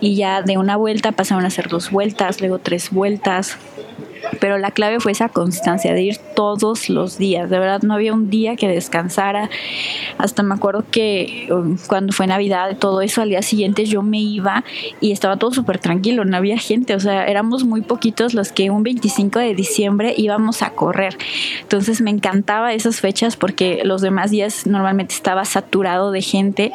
Y 0.00 0.16
ya 0.16 0.40
de 0.40 0.56
una 0.56 0.76
vuelta 0.76 1.12
pasaron 1.12 1.44
a 1.44 1.50
ser 1.50 1.68
dos 1.68 1.90
vueltas, 1.90 2.40
luego 2.40 2.58
tres 2.58 2.90
vueltas, 2.90 3.58
pero 4.40 4.58
la 4.58 4.70
clave 4.70 5.00
fue 5.00 5.12
esa 5.12 5.28
constancia 5.28 5.94
de 5.94 6.02
ir 6.02 6.18
todos 6.34 6.88
los 6.90 7.18
días. 7.18 7.48
De 7.48 7.58
verdad, 7.58 7.82
no 7.82 7.94
había 7.94 8.12
un 8.12 8.30
día 8.30 8.56
que 8.56 8.68
descansara. 8.68 9.48
Hasta 10.18 10.42
me 10.42 10.54
acuerdo 10.54 10.84
que 10.90 11.48
um, 11.50 11.76
cuando 11.86 12.12
fue 12.12 12.26
Navidad, 12.26 12.76
todo 12.78 13.00
eso, 13.00 13.22
al 13.22 13.30
día 13.30 13.42
siguiente 13.42 13.84
yo 13.86 14.02
me 14.02 14.20
iba 14.20 14.64
y 15.00 15.12
estaba 15.12 15.36
todo 15.36 15.52
súper 15.52 15.78
tranquilo, 15.78 16.24
no 16.24 16.36
había 16.36 16.58
gente. 16.58 16.94
O 16.94 17.00
sea, 17.00 17.26
éramos 17.26 17.64
muy 17.64 17.82
poquitos 17.82 18.34
los 18.34 18.52
que 18.52 18.70
un 18.70 18.82
25 18.82 19.38
de 19.38 19.54
diciembre 19.54 20.14
íbamos 20.16 20.62
a 20.62 20.70
correr. 20.70 21.16
Entonces 21.62 22.00
me 22.00 22.10
encantaba 22.10 22.72
esas 22.72 23.00
fechas 23.00 23.36
porque 23.36 23.82
los 23.84 24.02
demás 24.02 24.30
días 24.30 24.66
normalmente 24.66 25.14
estaba 25.14 25.44
saturado 25.44 26.10
de 26.10 26.22
gente 26.22 26.72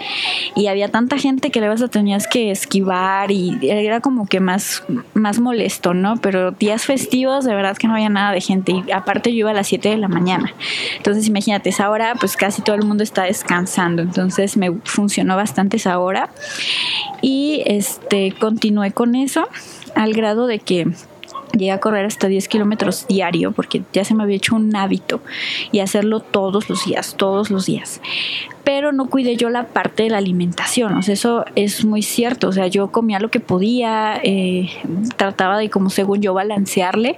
y 0.56 0.68
había 0.68 0.90
tanta 0.90 1.18
gente 1.18 1.52
que 1.52 1.60
luego 1.60 1.74
tenías 1.90 2.28
que 2.28 2.52
esquivar 2.52 3.32
y 3.32 3.58
era 3.62 4.00
como 4.00 4.28
que 4.28 4.40
más, 4.40 4.84
más 5.14 5.40
molesto, 5.40 5.94
¿no? 5.94 6.18
Pero 6.18 6.52
días 6.52 6.86
festivos 6.86 7.43
de 7.44 7.56
verdad 7.56 7.78
que 7.78 7.88
no 7.88 7.94
había 7.94 8.10
nada 8.10 8.32
de 8.32 8.42
gente 8.42 8.72
y 8.72 8.92
aparte 8.92 9.32
yo 9.32 9.40
iba 9.40 9.52
a 9.52 9.54
las 9.54 9.68
7 9.68 9.90
de 9.90 9.98
la 9.98 10.08
mañana. 10.08 10.54
Entonces 10.98 11.28
imagínate, 11.28 11.70
esa 11.70 11.90
hora 11.90 12.16
pues 12.20 12.36
casi 12.38 12.62
todo 12.62 12.76
el 12.76 12.84
mundo 12.84 13.04
está 13.04 13.24
descansando, 13.24 14.02
entonces 14.02 14.58
me 14.58 14.72
funcionó 14.84 15.36
bastante 15.36 15.78
esa 15.78 16.00
hora 16.00 16.30
y 17.22 17.64
este 17.66 18.34
continué 18.40 18.92
con 18.92 19.16
eso 19.16 19.48
al 19.96 20.14
grado 20.14 20.48
de 20.48 20.60
que 20.60 20.88
llegué 21.54 21.72
a 21.72 21.80
correr 21.80 22.06
hasta 22.06 22.28
10 22.28 22.48
kilómetros 22.48 23.08
diario 23.08 23.52
porque 23.52 23.84
ya 23.94 24.04
se 24.04 24.16
me 24.16 24.24
había 24.24 24.38
hecho 24.38 24.56
un 24.56 24.76
hábito 24.76 25.22
y 25.72 25.80
hacerlo 25.80 26.20
todos 26.20 26.70
los 26.70 26.86
días, 26.86 27.16
todos 27.18 27.50
los 27.50 27.66
días. 27.66 28.02
Pero 28.64 28.94
no 28.94 29.10
cuidé 29.10 29.36
yo 29.36 29.50
la 29.50 29.68
parte 29.68 30.04
de 30.04 30.10
la 30.10 30.18
alimentación, 30.18 30.96
o 30.96 31.02
sea, 31.02 31.14
eso 31.14 31.46
es 31.56 31.84
muy 31.84 32.02
cierto, 32.02 32.48
o 32.48 32.52
sea, 32.52 32.68
yo 32.68 32.92
comía 32.92 33.20
lo 33.20 33.30
que 33.30 33.40
podía, 33.40 34.20
eh, 34.24 34.70
trataba 35.18 35.58
de 35.58 35.70
como 35.70 35.90
según 35.90 36.22
yo 36.22 36.34
balancearle 36.34 37.18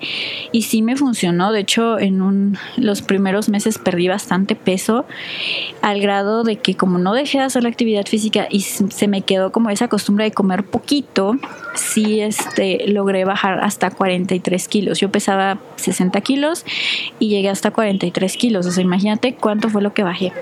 y 0.51 0.63
sí 0.63 0.81
me 0.81 0.95
funcionó, 0.95 1.51
de 1.51 1.59
hecho 1.59 1.99
en 1.99 2.21
un, 2.21 2.57
los 2.77 3.01
primeros 3.01 3.49
meses 3.49 3.77
perdí 3.77 4.07
bastante 4.07 4.55
peso 4.55 5.05
al 5.81 6.01
grado 6.01 6.43
de 6.43 6.55
que 6.57 6.75
como 6.75 6.97
no 6.97 7.13
dejé 7.13 7.37
de 7.37 7.43
hacer 7.43 7.63
la 7.63 7.69
actividad 7.69 8.05
física 8.05 8.47
y 8.49 8.61
se 8.61 9.07
me 9.07 9.21
quedó 9.21 9.51
como 9.51 9.69
esa 9.69 9.87
costumbre 9.87 10.25
de 10.25 10.31
comer 10.31 10.63
poquito, 10.65 11.35
sí 11.75 12.21
este, 12.21 12.87
logré 12.87 13.23
bajar 13.23 13.59
hasta 13.63 13.91
43 13.91 14.67
kilos, 14.67 14.99
yo 14.99 15.11
pesaba 15.11 15.59
60 15.75 16.19
kilos 16.21 16.65
y 17.19 17.29
llegué 17.29 17.49
hasta 17.49 17.71
43 17.71 18.35
kilos, 18.37 18.65
o 18.65 18.71
sea, 18.71 18.83
imagínate 18.83 19.35
cuánto 19.35 19.69
fue 19.69 19.81
lo 19.81 19.93
que 19.93 20.03
bajé, 20.03 20.33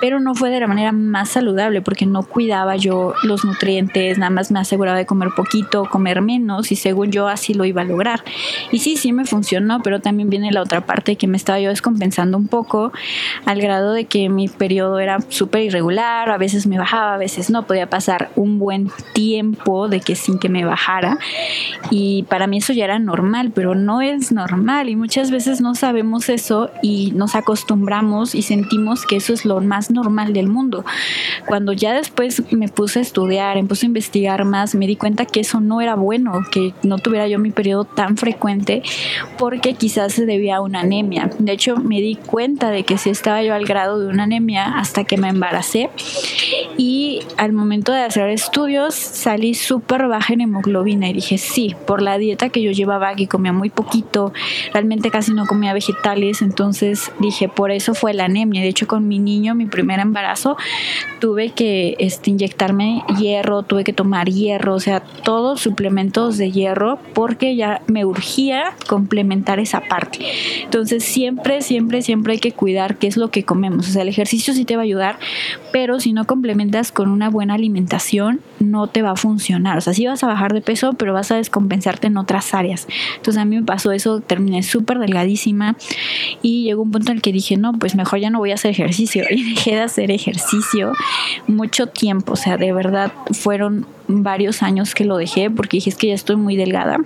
pero 0.00 0.20
no 0.20 0.33
fue 0.34 0.50
de 0.50 0.60
la 0.60 0.66
manera 0.66 0.92
más 0.92 1.30
saludable 1.30 1.82
porque 1.82 2.06
no 2.06 2.22
cuidaba 2.22 2.76
yo 2.76 3.14
los 3.22 3.44
nutrientes, 3.44 4.18
nada 4.18 4.30
más 4.30 4.50
me 4.50 4.58
aseguraba 4.58 4.98
de 4.98 5.06
comer 5.06 5.30
poquito, 5.36 5.84
comer 5.84 6.22
menos 6.22 6.72
y 6.72 6.76
según 6.76 7.10
yo 7.10 7.28
así 7.28 7.54
lo 7.54 7.64
iba 7.64 7.82
a 7.82 7.84
lograr. 7.84 8.24
Y 8.70 8.78
sí, 8.78 8.96
sí 8.96 9.12
me 9.12 9.24
funcionó, 9.24 9.80
pero 9.82 10.00
también 10.00 10.30
viene 10.30 10.52
la 10.52 10.62
otra 10.62 10.82
parte 10.82 11.16
que 11.16 11.26
me 11.26 11.36
estaba 11.36 11.60
yo 11.60 11.70
descompensando 11.70 12.36
un 12.36 12.48
poco 12.48 12.92
al 13.46 13.60
grado 13.60 13.92
de 13.92 14.06
que 14.06 14.28
mi 14.28 14.48
periodo 14.48 14.98
era 14.98 15.18
súper 15.28 15.62
irregular, 15.62 16.30
a 16.30 16.38
veces 16.38 16.66
me 16.66 16.78
bajaba, 16.78 17.14
a 17.14 17.18
veces 17.18 17.50
no, 17.50 17.66
podía 17.66 17.88
pasar 17.88 18.30
un 18.36 18.58
buen 18.58 18.90
tiempo 19.12 19.88
de 19.88 20.00
que 20.00 20.14
sin 20.16 20.38
que 20.38 20.48
me 20.48 20.64
bajara 20.64 21.18
y 21.90 22.24
para 22.24 22.46
mí 22.46 22.58
eso 22.58 22.72
ya 22.72 22.84
era 22.84 22.98
normal, 22.98 23.52
pero 23.54 23.74
no 23.74 24.00
es 24.00 24.32
normal 24.32 24.88
y 24.88 24.96
muchas 24.96 25.30
veces 25.30 25.60
no 25.60 25.74
sabemos 25.74 26.28
eso 26.28 26.70
y 26.82 27.12
nos 27.14 27.34
acostumbramos 27.34 28.34
y 28.34 28.42
sentimos 28.42 29.06
que 29.06 29.16
eso 29.16 29.32
es 29.32 29.44
lo 29.44 29.60
más 29.60 29.90
normal 29.90 30.23
del 30.32 30.48
mundo. 30.48 30.84
Cuando 31.46 31.72
ya 31.72 31.92
después 31.92 32.42
me 32.52 32.68
puse 32.68 33.00
a 33.00 33.02
estudiar, 33.02 33.56
me 33.56 33.64
puse 33.64 33.86
a 33.86 33.88
investigar 33.88 34.44
más, 34.44 34.74
me 34.74 34.86
di 34.86 34.96
cuenta 34.96 35.26
que 35.26 35.40
eso 35.40 35.60
no 35.60 35.80
era 35.80 35.94
bueno, 35.94 36.40
que 36.50 36.72
no 36.82 36.98
tuviera 36.98 37.28
yo 37.28 37.38
mi 37.38 37.50
periodo 37.50 37.84
tan 37.84 38.16
frecuente 38.16 38.82
porque 39.38 39.74
quizás 39.74 40.12
se 40.12 40.26
debía 40.26 40.56
a 40.56 40.60
una 40.60 40.80
anemia. 40.80 41.30
De 41.38 41.52
hecho, 41.52 41.76
me 41.76 42.00
di 42.00 42.16
cuenta 42.16 42.70
de 42.70 42.84
que 42.84 42.98
sí 42.98 43.10
estaba 43.10 43.42
yo 43.42 43.54
al 43.54 43.64
grado 43.64 43.98
de 43.98 44.08
una 44.08 44.24
anemia 44.24 44.78
hasta 44.78 45.04
que 45.04 45.16
me 45.16 45.28
embaracé 45.28 45.90
y 46.76 47.20
al 47.36 47.52
momento 47.52 47.92
de 47.92 48.02
hacer 48.02 48.28
estudios 48.30 48.94
salí 48.94 49.54
súper 49.54 50.06
baja 50.08 50.32
en 50.32 50.42
hemoglobina 50.42 51.08
y 51.08 51.12
dije 51.12 51.38
sí, 51.38 51.74
por 51.86 52.02
la 52.02 52.18
dieta 52.18 52.48
que 52.48 52.62
yo 52.62 52.70
llevaba 52.70 53.14
que 53.14 53.28
comía 53.28 53.52
muy 53.52 53.70
poquito, 53.70 54.32
realmente 54.72 55.10
casi 55.10 55.32
no 55.32 55.46
comía 55.46 55.72
vegetales, 55.72 56.42
entonces 56.42 57.12
dije 57.20 57.48
por 57.48 57.70
eso 57.70 57.94
fue 57.94 58.14
la 58.14 58.24
anemia. 58.24 58.62
De 58.62 58.68
hecho 58.68 58.86
con 58.86 59.08
mi 59.08 59.18
niño, 59.18 59.54
mi 59.54 59.66
primer 59.66 60.00
embarazo, 60.14 60.56
tuve 61.18 61.50
que 61.50 61.96
este, 61.98 62.30
inyectarme 62.30 63.02
hierro, 63.18 63.64
tuve 63.64 63.82
que 63.82 63.92
tomar 63.92 64.28
hierro, 64.28 64.74
o 64.74 64.80
sea, 64.80 65.00
todos 65.00 65.60
suplementos 65.60 66.38
de 66.38 66.52
hierro 66.52 67.00
porque 67.14 67.56
ya 67.56 67.82
me 67.88 68.04
urgía 68.04 68.74
complementar 68.86 69.58
esa 69.58 69.80
parte. 69.80 70.20
Entonces 70.62 71.02
siempre, 71.02 71.62
siempre, 71.62 72.02
siempre 72.02 72.34
hay 72.34 72.38
que 72.38 72.52
cuidar 72.52 72.96
qué 72.96 73.08
es 73.08 73.16
lo 73.16 73.30
que 73.30 73.42
comemos. 73.44 73.88
O 73.88 73.90
sea, 73.90 74.02
el 74.02 74.08
ejercicio 74.08 74.54
sí 74.54 74.64
te 74.64 74.76
va 74.76 74.82
a 74.82 74.84
ayudar, 74.84 75.18
pero 75.72 75.98
si 75.98 76.12
no 76.12 76.26
complementas 76.26 76.92
con 76.92 77.10
una 77.10 77.28
buena 77.28 77.54
alimentación, 77.54 78.40
no 78.60 78.86
te 78.86 79.02
va 79.02 79.10
a 79.10 79.16
funcionar. 79.16 79.78
O 79.78 79.80
sea, 79.80 79.94
sí 79.94 80.06
vas 80.06 80.22
a 80.22 80.28
bajar 80.28 80.52
de 80.52 80.60
peso, 80.60 80.92
pero 80.92 81.12
vas 81.12 81.32
a 81.32 81.36
descompensarte 81.36 82.06
en 82.06 82.16
otras 82.16 82.54
áreas. 82.54 82.86
Entonces 83.16 83.40
a 83.40 83.44
mí 83.44 83.56
me 83.56 83.64
pasó 83.64 83.90
eso, 83.90 84.20
terminé 84.20 84.62
súper 84.62 84.98
delgadísima 85.00 85.76
y 86.40 86.64
llegó 86.64 86.82
un 86.82 86.92
punto 86.92 87.10
en 87.10 87.16
el 87.16 87.22
que 87.22 87.32
dije, 87.32 87.56
no, 87.56 87.72
pues 87.72 87.96
mejor 87.96 88.20
ya 88.20 88.30
no 88.30 88.38
voy 88.38 88.52
a 88.52 88.54
hacer 88.54 88.70
ejercicio. 88.70 89.24
Y 89.34 89.54
dejé 89.54 89.72
de 89.72 89.80
hacer 89.80 90.03
ejercicio 90.10 90.92
mucho 91.46 91.86
tiempo. 91.86 92.34
O 92.34 92.36
sea, 92.36 92.56
de 92.56 92.72
verdad 92.72 93.12
fueron 93.32 93.86
varios 94.08 94.62
años 94.62 94.94
que 94.94 95.04
lo 95.04 95.16
dejé 95.16 95.50
porque 95.50 95.78
dije, 95.78 95.90
es 95.90 95.96
que 95.96 96.08
ya 96.08 96.14
estoy 96.14 96.36
muy 96.36 96.56
delgada 96.56 96.98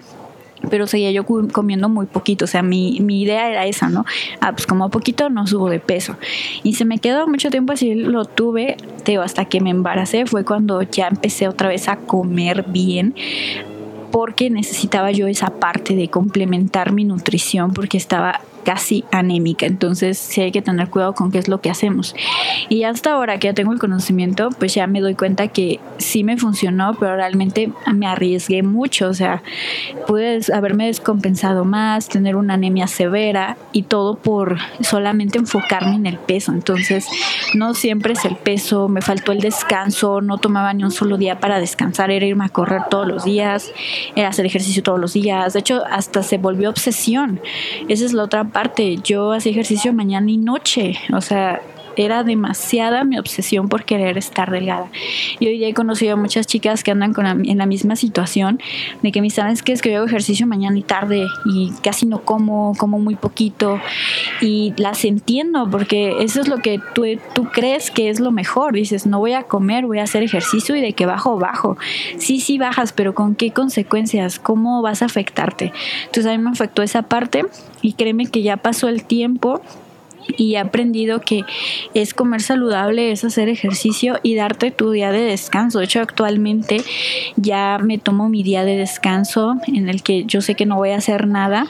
pero 0.70 0.86
seguía 0.86 1.10
yo 1.10 1.24
comiendo 1.24 1.88
muy 1.88 2.06
poquito, 2.06 2.44
o 2.44 2.48
sea, 2.48 2.62
mi, 2.62 2.98
mi 3.00 3.22
idea 3.22 3.48
era 3.48 3.66
esa, 3.66 3.88
¿no? 3.88 4.04
Ah, 4.40 4.52
pues 4.52 4.66
como 4.66 4.90
poquito 4.90 5.30
no 5.30 5.46
subo 5.46 5.70
de 5.70 5.80
peso. 5.80 6.16
Y 6.62 6.74
se 6.74 6.84
me 6.84 6.98
quedó 6.98 7.26
mucho 7.26 7.50
tiempo 7.50 7.72
así, 7.72 7.94
lo 7.94 8.24
tuve, 8.24 8.76
teo, 9.04 9.22
hasta 9.22 9.44
que 9.44 9.60
me 9.60 9.70
embaracé, 9.70 10.26
fue 10.26 10.44
cuando 10.44 10.82
ya 10.82 11.08
empecé 11.08 11.48
otra 11.48 11.68
vez 11.68 11.88
a 11.88 11.96
comer 11.96 12.64
bien, 12.68 13.14
porque 14.10 14.50
necesitaba 14.50 15.12
yo 15.12 15.26
esa 15.26 15.50
parte 15.50 15.94
de 15.94 16.08
complementar 16.08 16.92
mi 16.92 17.04
nutrición, 17.04 17.72
porque 17.72 17.96
estaba 17.96 18.40
casi 18.68 19.06
anémica. 19.12 19.64
Entonces 19.64 20.18
sí 20.18 20.42
hay 20.42 20.52
que 20.52 20.60
tener 20.60 20.90
cuidado 20.90 21.14
con 21.14 21.32
qué 21.32 21.38
es 21.38 21.48
lo 21.48 21.62
que 21.62 21.70
hacemos. 21.70 22.14
Y 22.68 22.82
hasta 22.82 23.12
ahora 23.12 23.38
que 23.38 23.48
ya 23.48 23.54
tengo 23.54 23.72
el 23.72 23.78
conocimiento, 23.78 24.50
pues 24.50 24.74
ya 24.74 24.86
me 24.86 25.00
doy 25.00 25.14
cuenta 25.14 25.48
que 25.48 25.80
sí 25.96 26.22
me 26.22 26.36
funcionó, 26.36 26.94
pero 27.00 27.16
realmente 27.16 27.72
me 27.94 28.06
arriesgué 28.06 28.62
mucho. 28.62 29.08
O 29.08 29.14
sea, 29.14 29.42
pude 30.06 30.40
haberme 30.52 30.88
descompensado 30.88 31.64
más, 31.64 32.10
tener 32.10 32.36
una 32.36 32.54
anemia 32.54 32.88
severa 32.88 33.56
y 33.72 33.84
todo 33.84 34.18
por 34.18 34.58
solamente 34.82 35.38
enfocarme 35.38 35.94
en 35.94 36.04
el 36.04 36.18
peso. 36.18 36.52
Entonces 36.52 37.06
no 37.54 37.72
siempre 37.72 38.12
es 38.12 38.26
el 38.26 38.36
peso, 38.36 38.88
me 38.88 39.00
faltó 39.00 39.32
el 39.32 39.40
descanso, 39.40 40.20
no 40.20 40.36
tomaba 40.36 40.74
ni 40.74 40.84
un 40.84 40.90
solo 40.90 41.16
día 41.16 41.40
para 41.40 41.58
descansar, 41.58 42.10
era 42.10 42.26
irme 42.26 42.44
a 42.44 42.50
correr 42.50 42.82
todos 42.90 43.08
los 43.08 43.24
días, 43.24 43.72
era 44.14 44.28
hacer 44.28 44.44
ejercicio 44.44 44.82
todos 44.82 45.00
los 45.00 45.14
días. 45.14 45.54
De 45.54 45.60
hecho, 45.60 45.84
hasta 45.90 46.22
se 46.22 46.36
volvió 46.36 46.68
obsesión. 46.68 47.40
Esa 47.88 48.04
es 48.04 48.12
la 48.12 48.24
otra 48.24 48.44
parte 48.44 48.57
yo 49.02 49.32
hacía 49.32 49.52
ejercicio 49.52 49.92
mañana 49.92 50.30
y 50.30 50.36
noche, 50.36 50.98
o 51.12 51.20
sea, 51.20 51.60
era 52.04 52.24
demasiada 52.24 53.04
mi 53.04 53.18
obsesión 53.18 53.68
por 53.68 53.84
querer 53.84 54.18
estar 54.18 54.50
delgada. 54.50 54.88
Y 55.38 55.46
hoy 55.46 55.58
día 55.58 55.68
he 55.68 55.74
conocido 55.74 56.14
a 56.14 56.16
muchas 56.16 56.46
chicas 56.46 56.84
que 56.84 56.90
andan 56.90 57.12
con 57.12 57.26
en 57.26 57.58
la 57.58 57.66
misma 57.66 57.96
situación, 57.96 58.60
de 59.02 59.12
que 59.12 59.20
me 59.20 59.30
sabes 59.30 59.62
que 59.62 59.72
es 59.72 59.82
que 59.82 59.90
yo 59.90 59.98
hago 59.98 60.06
ejercicio 60.06 60.46
mañana 60.46 60.78
y 60.78 60.82
tarde 60.82 61.26
y 61.44 61.72
casi 61.82 62.06
no 62.06 62.22
como, 62.22 62.74
como 62.78 62.98
muy 62.98 63.16
poquito. 63.16 63.80
Y 64.40 64.74
las 64.76 65.04
entiendo 65.04 65.68
porque 65.70 66.22
eso 66.22 66.40
es 66.40 66.48
lo 66.48 66.58
que 66.58 66.80
tú, 66.94 67.04
tú 67.34 67.48
crees 67.52 67.90
que 67.90 68.08
es 68.08 68.20
lo 68.20 68.30
mejor. 68.30 68.74
Dices, 68.74 69.06
no 69.06 69.18
voy 69.18 69.32
a 69.32 69.44
comer, 69.44 69.86
voy 69.86 69.98
a 69.98 70.04
hacer 70.04 70.22
ejercicio 70.22 70.76
y 70.76 70.80
de 70.80 70.92
que 70.92 71.06
bajo, 71.06 71.38
bajo. 71.38 71.76
Sí, 72.18 72.40
sí 72.40 72.58
bajas, 72.58 72.92
pero 72.92 73.14
¿con 73.14 73.34
qué 73.34 73.50
consecuencias? 73.50 74.38
¿Cómo 74.38 74.82
vas 74.82 75.02
a 75.02 75.06
afectarte? 75.06 75.72
Entonces 76.06 76.26
a 76.26 76.36
mí 76.36 76.42
me 76.42 76.50
afectó 76.50 76.82
esa 76.82 77.02
parte 77.02 77.44
y 77.82 77.92
créeme 77.92 78.26
que 78.26 78.42
ya 78.42 78.56
pasó 78.56 78.88
el 78.88 79.04
tiempo 79.04 79.60
y 80.36 80.54
he 80.54 80.58
aprendido 80.58 81.20
que 81.20 81.44
es 81.94 82.14
comer 82.14 82.42
saludable, 82.42 83.12
es 83.12 83.24
hacer 83.24 83.48
ejercicio 83.48 84.18
y 84.22 84.34
darte 84.34 84.70
tu 84.70 84.90
día 84.90 85.10
de 85.10 85.20
descanso. 85.20 85.78
De 85.78 85.86
hecho, 85.86 86.00
actualmente 86.00 86.82
ya 87.36 87.78
me 87.82 87.98
tomo 87.98 88.28
mi 88.28 88.42
día 88.42 88.64
de 88.64 88.76
descanso 88.76 89.56
en 89.66 89.88
el 89.88 90.02
que 90.02 90.24
yo 90.24 90.40
sé 90.40 90.54
que 90.54 90.66
no 90.66 90.76
voy 90.76 90.90
a 90.90 90.96
hacer 90.96 91.26
nada 91.26 91.66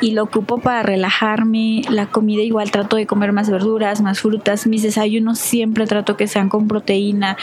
y 0.00 0.12
lo 0.12 0.24
ocupo 0.24 0.58
para 0.58 0.82
relajarme. 0.82 1.82
La 1.88 2.06
comida 2.06 2.42
igual 2.42 2.70
trato 2.70 2.96
de 2.96 3.06
comer 3.06 3.32
más 3.32 3.50
verduras, 3.50 4.00
más 4.00 4.20
frutas. 4.20 4.66
Mis 4.66 4.82
desayunos 4.82 5.38
siempre 5.38 5.86
trato 5.86 6.16
que 6.16 6.26
sean 6.26 6.48
con 6.48 6.68
proteína 6.68 7.36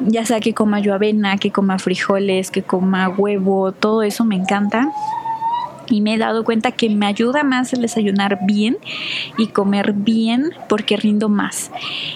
ya 0.00 0.26
sea 0.26 0.40
que 0.40 0.52
coma 0.52 0.80
yo 0.80 0.92
avena, 0.92 1.38
que 1.38 1.50
coma 1.50 1.78
frijoles, 1.78 2.50
que 2.50 2.62
coma 2.62 3.08
huevo, 3.08 3.72
todo 3.72 4.02
eso 4.02 4.24
me 4.24 4.36
encanta 4.36 4.92
y 5.88 6.00
me 6.00 6.14
he 6.14 6.18
dado 6.18 6.44
cuenta 6.44 6.72
que 6.72 6.90
me 6.90 7.06
ayuda 7.06 7.44
más 7.44 7.72
el 7.72 7.82
desayunar 7.82 8.40
bien 8.46 8.78
y 9.38 9.48
comer 9.48 9.92
bien 9.92 10.50
porque 10.68 10.96
rindo 10.96 11.28
más. 11.28 11.70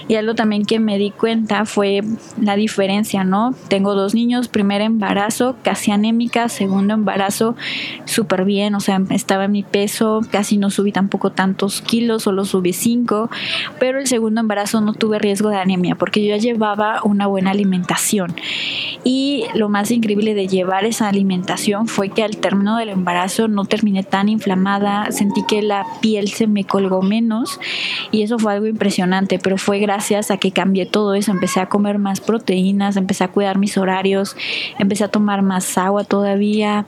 Y 0.09 0.15
algo 0.15 0.35
también 0.35 0.65
que 0.65 0.81
me 0.81 0.99
di 0.99 1.11
cuenta 1.11 1.65
fue 1.65 2.03
la 2.41 2.57
diferencia, 2.57 3.25
¿no? 3.25 3.55
Tengo 3.69 3.95
dos 3.95 4.15
niños, 4.15 4.49
primer 4.49 4.81
embarazo 4.81 5.57
casi 5.63 5.91
anémica, 5.91 6.49
segundo 6.49 6.95
embarazo 6.95 7.57
súper 8.05 8.45
bien, 8.45 8.75
o 8.75 8.81
sea, 8.81 9.01
estaba 9.11 9.45
en 9.45 9.53
mi 9.53 9.63
peso, 9.63 10.21
casi 10.31 10.57
no 10.57 10.71
subí 10.71 10.93
tampoco 10.93 11.31
tantos 11.31 11.81
kilos, 11.81 12.25
solo 12.25 12.45
subí 12.45 12.73
cinco, 12.73 13.31
pero 13.79 13.99
el 13.99 14.07
segundo 14.07 14.41
embarazo 14.41 14.81
no 14.81 14.95
tuve 14.95 15.19
riesgo 15.19 15.49
de 15.51 15.57
anemia 15.57 15.95
porque 15.95 16.23
yo 16.23 16.29
ya 16.35 16.37
llevaba 16.37 17.01
una 17.05 17.27
buena 17.27 17.51
alimentación. 17.51 18.35
Y 19.05 19.45
lo 19.55 19.69
más 19.69 19.91
increíble 19.91 20.35
de 20.35 20.49
llevar 20.49 20.85
esa 20.85 21.09
alimentación 21.09 21.87
fue 21.87 22.11
que 22.11 22.23
al 22.23 22.37
término 22.37 22.77
del 22.77 22.91
embarazo 22.91 23.49
no 23.49 23.60
terminé 23.65 24.03
tan 24.03 24.29
inflamada, 24.29 25.11
sentí 25.11 25.45
que 25.45 25.63
la 25.63 25.87
piel 26.01 26.29
se 26.29 26.47
me 26.47 26.65
colgó 26.65 27.03
menos 27.03 27.61
y 28.11 28.23
eso 28.23 28.39
fue 28.39 28.55
algo 28.55 28.67
impresionante, 28.67 29.39
pero 29.39 29.57
fue 29.57 29.79
gracias 29.79 30.31
a 30.31 30.37
que 30.37 30.53
cambié 30.53 30.87
todo 30.87 31.15
eso, 31.15 31.31
empecé 31.31 31.61
a 31.61 31.67
comer 31.67 31.99
más 31.99 32.21
proteínas, 32.21 32.97
empecé 32.97 33.25
a 33.25 33.29
cuidar 33.29 33.59
mis 33.59 33.77
horarios, 33.79 34.37
empecé 34.79 35.05
a 35.05 35.09
tomar 35.09 35.43
más 35.43 35.79
agua 35.79 36.05
todavía, 36.05 36.87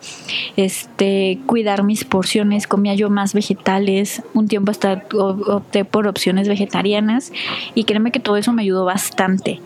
este, 0.56 1.38
cuidar 1.46 1.82
mis 1.82 2.04
porciones, 2.04 2.66
comía 2.66 2.94
yo 2.94 3.10
más 3.10 3.34
vegetales, 3.34 4.22
un 4.34 4.48
tiempo 4.48 4.70
hasta 4.70 5.04
opté 5.12 5.84
por 5.84 6.06
opciones 6.06 6.48
vegetarianas 6.48 7.32
y 7.74 7.84
créeme 7.84 8.12
que 8.12 8.20
todo 8.20 8.36
eso 8.36 8.52
me 8.52 8.62
ayudó 8.62 8.84
bastante. 8.84 9.60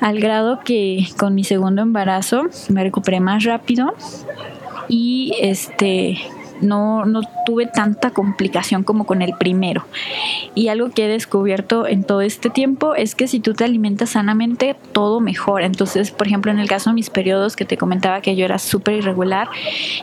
Al 0.00 0.20
grado 0.20 0.60
que 0.64 1.08
con 1.18 1.34
mi 1.34 1.44
segundo 1.44 1.82
embarazo 1.82 2.44
me 2.68 2.84
recuperé 2.84 3.20
más 3.20 3.44
rápido 3.44 3.94
y 4.88 5.32
este 5.40 6.18
no, 6.60 7.04
no 7.04 7.20
tuve 7.46 7.66
tanta 7.66 8.10
complicación 8.10 8.84
como 8.84 9.06
con 9.06 9.22
el 9.22 9.34
primero. 9.34 9.86
Y 10.54 10.68
algo 10.68 10.90
que 10.90 11.06
he 11.06 11.08
descubierto 11.08 11.86
en 11.86 12.04
todo 12.04 12.20
este 12.20 12.50
tiempo 12.50 12.94
es 12.94 13.14
que 13.14 13.28
si 13.28 13.40
tú 13.40 13.54
te 13.54 13.64
alimentas 13.64 14.10
sanamente, 14.10 14.76
todo 14.92 15.20
mejora. 15.20 15.66
Entonces, 15.66 16.10
por 16.10 16.26
ejemplo, 16.26 16.50
en 16.50 16.58
el 16.58 16.68
caso 16.68 16.90
de 16.90 16.94
mis 16.94 17.10
periodos 17.10 17.56
que 17.56 17.64
te 17.64 17.76
comentaba 17.76 18.20
que 18.20 18.36
yo 18.36 18.44
era 18.44 18.58
súper 18.58 18.94
irregular, 18.94 19.48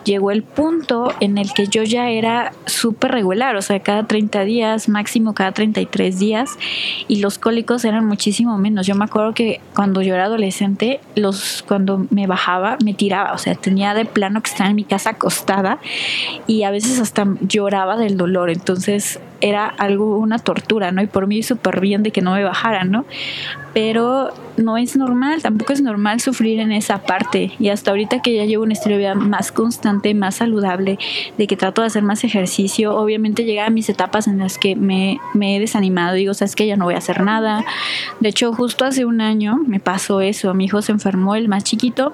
llegó 0.03 0.31
el 0.31 0.43
punto 0.43 1.13
en 1.19 1.37
el 1.37 1.53
que 1.53 1.67
yo 1.67 1.83
ya 1.83 2.09
era 2.09 2.53
súper 2.65 3.11
regular, 3.11 3.55
o 3.55 3.61
sea, 3.61 3.79
cada 3.79 4.07
30 4.07 4.41
días, 4.41 4.89
máximo 4.89 5.33
cada 5.33 5.51
33 5.51 6.19
días, 6.19 6.57
y 7.07 7.17
los 7.17 7.37
cólicos 7.37 7.85
eran 7.85 8.05
muchísimo 8.05 8.57
menos. 8.57 8.87
Yo 8.87 8.95
me 8.95 9.05
acuerdo 9.05 9.33
que 9.33 9.61
cuando 9.73 10.01
yo 10.01 10.13
era 10.13 10.25
adolescente, 10.25 10.99
los, 11.15 11.63
cuando 11.67 12.05
me 12.09 12.27
bajaba, 12.27 12.77
me 12.83 12.93
tiraba, 12.93 13.33
o 13.33 13.37
sea, 13.37 13.55
tenía 13.55 13.93
de 13.93 14.05
plano 14.05 14.41
que 14.41 14.49
estar 14.49 14.67
en 14.69 14.75
mi 14.75 14.83
casa 14.83 15.11
acostada 15.11 15.79
y 16.47 16.63
a 16.63 16.71
veces 16.71 16.99
hasta 16.99 17.25
lloraba 17.41 17.97
del 17.97 18.17
dolor, 18.17 18.49
entonces 18.49 19.19
era 19.41 19.67
algo, 19.67 20.17
una 20.17 20.39
tortura, 20.39 20.91
¿no? 20.91 21.01
Y 21.01 21.07
por 21.07 21.27
mí 21.27 21.43
súper 21.43 21.79
bien 21.79 22.03
de 22.03 22.11
que 22.11 22.21
no 22.21 22.33
me 22.33 22.43
bajaran, 22.43 22.91
¿no? 22.91 23.05
Pero 23.75 24.31
no 24.57 24.77
es 24.77 24.95
normal, 24.95 25.41
tampoco 25.41 25.73
es 25.73 25.81
normal 25.81 26.21
sufrir 26.21 26.59
en 26.59 26.71
esa 26.71 27.03
parte. 27.03 27.51
Y 27.59 27.69
hasta 27.69 27.91
ahorita 27.91 28.21
que 28.21 28.35
ya 28.35 28.45
llevo 28.45 28.63
un 28.63 28.71
estilo 28.71 28.95
de 28.95 28.99
vida 28.99 29.15
más 29.15 29.51
constante, 29.51 30.13
más 30.13 30.35
saludable, 30.35 30.97
de 31.37 31.47
que 31.47 31.57
trato 31.57 31.81
de 31.81 31.87
hacer 31.87 32.03
más 32.03 32.23
ejercicio, 32.23 32.95
obviamente 32.95 33.43
llega 33.43 33.65
a 33.65 33.69
mis 33.69 33.89
etapas 33.89 34.27
en 34.27 34.37
las 34.37 34.57
que 34.57 34.75
me, 34.75 35.19
me 35.33 35.57
he 35.57 35.59
desanimado, 35.59 36.15
digo, 36.15 36.33
sabes 36.33 36.55
que 36.55 36.67
ya 36.67 36.77
no 36.77 36.85
voy 36.85 36.95
a 36.95 36.99
hacer 36.99 37.21
nada. 37.21 37.65
De 38.19 38.29
hecho, 38.29 38.53
justo 38.53 38.85
hace 38.85 39.05
un 39.05 39.21
año 39.21 39.57
me 39.67 39.79
pasó 39.79 40.21
eso, 40.21 40.53
mi 40.53 40.65
hijo 40.65 40.81
se 40.81 40.91
enfermó, 40.91 41.35
el 41.35 41.47
más 41.47 41.63
chiquito, 41.63 42.13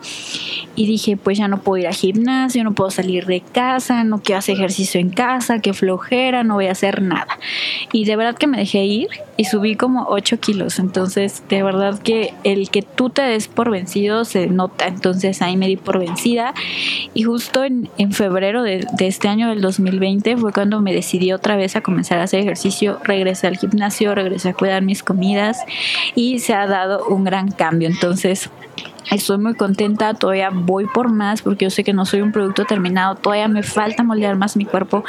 y 0.75 0.87
dije, 0.87 1.17
pues 1.17 1.37
ya 1.37 1.47
no 1.47 1.61
puedo 1.61 1.81
ir 1.81 1.87
al 1.87 1.93
gimnasio, 1.93 2.63
no 2.63 2.73
puedo 2.73 2.89
salir 2.89 3.25
de 3.25 3.41
casa, 3.41 4.03
no 4.03 4.19
quiero 4.19 4.39
hacer 4.39 4.55
ejercicio 4.55 4.99
en 4.99 5.09
casa, 5.09 5.59
qué 5.59 5.73
flojera, 5.73 6.43
no 6.43 6.55
voy 6.55 6.67
a 6.67 6.71
hacer 6.71 7.01
nada. 7.01 7.37
Y 7.91 8.05
de 8.05 8.15
verdad 8.15 8.35
que 8.35 8.47
me 8.47 8.57
dejé 8.57 8.85
ir 8.85 9.09
y 9.37 9.45
subí 9.45 9.75
como 9.75 10.05
8 10.07 10.39
kilos, 10.39 10.79
entonces 10.79 11.43
de 11.55 11.63
verdad 11.63 11.99
que 11.99 12.33
el 12.43 12.69
que 12.69 12.81
tú 12.81 13.09
te 13.09 13.21
des 13.21 13.47
por 13.49 13.69
vencido 13.69 14.23
se 14.23 14.47
nota, 14.47 14.87
entonces 14.87 15.41
ahí 15.41 15.57
me 15.57 15.67
di 15.67 15.75
por 15.75 15.99
vencida. 15.99 16.53
Y 17.13 17.23
justo 17.23 17.63
en, 17.63 17.89
en 17.97 18.13
febrero 18.13 18.63
de, 18.63 18.87
de 18.93 19.07
este 19.07 19.27
año 19.27 19.49
del 19.49 19.59
2020 19.61 20.37
fue 20.37 20.53
cuando 20.53 20.79
me 20.79 20.93
decidí 20.93 21.33
otra 21.33 21.57
vez 21.57 21.75
a 21.75 21.81
comenzar 21.81 22.19
a 22.19 22.23
hacer 22.23 22.39
ejercicio, 22.39 22.99
regresé 23.03 23.47
al 23.47 23.57
gimnasio, 23.57 24.15
regresé 24.15 24.49
a 24.49 24.53
cuidar 24.53 24.81
mis 24.81 25.03
comidas 25.03 25.59
y 26.15 26.39
se 26.39 26.53
ha 26.53 26.67
dado 26.67 27.05
un 27.07 27.25
gran 27.25 27.51
cambio, 27.51 27.89
entonces 27.89 28.49
Estoy 29.09 29.39
muy 29.39 29.55
contenta, 29.55 30.13
todavía 30.13 30.51
voy 30.53 30.85
por 30.85 31.11
más 31.11 31.41
porque 31.41 31.65
yo 31.65 31.69
sé 31.69 31.83
que 31.83 31.91
no 31.91 32.05
soy 32.05 32.21
un 32.21 32.31
producto 32.31 32.65
terminado, 32.65 33.15
todavía 33.15 33.47
me 33.47 33.63
falta 33.63 34.03
moldear 34.03 34.35
más 34.35 34.55
mi 34.55 34.65
cuerpo 34.65 35.03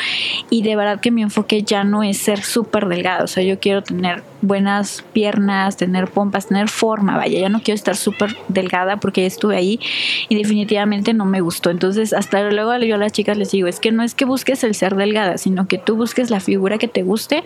y 0.49 0.63
de 0.63 0.77
verdad 0.77 1.01
que 1.01 1.11
mi 1.11 1.23
enfoque 1.23 1.63
ya 1.63 1.85
no 1.85 2.03
es 2.03 2.17
ser 2.17 2.43
súper 2.43 2.89
delgado, 2.89 3.25
o 3.25 3.29
sea, 3.29 3.43
yo 3.45 3.61
quiero 3.61 3.83
tener 3.83 4.23
buenas 4.41 5.05
piernas, 5.13 5.77
tener 5.77 6.09
pompas, 6.09 6.49
tener 6.49 6.69
forma, 6.69 7.17
vaya, 7.17 7.39
ya 7.39 7.49
no 7.49 7.61
quiero 7.61 7.77
estar 7.77 7.97
súper 7.97 8.37
delgada 8.49 8.97
porque 8.97 9.25
estuve 9.25 9.57
ahí 9.57 9.79
y 10.29 10.35
definitivamente 10.35 11.15
no 11.15 11.25
me 11.25 11.41
gustó. 11.41 11.71
Entonces, 11.71 12.13
hasta 12.13 12.51
luego 12.51 12.77
yo 12.79 12.97
a 12.97 12.99
las 12.99 13.13
chicas 13.13 13.37
les 13.37 13.53
digo, 13.53 13.69
es 13.69 13.79
que 13.79 13.93
no 13.93 14.03
es 14.03 14.15
que 14.15 14.25
busques 14.25 14.65
el 14.65 14.75
ser 14.75 14.97
delgada, 14.97 15.39
sino 15.39 15.69
que 15.69 15.79
tú 15.79 15.97
busques 15.97 16.31
la 16.31 16.41
figura 16.41 16.79
que 16.79 16.89
te 16.89 17.03
guste 17.03 17.45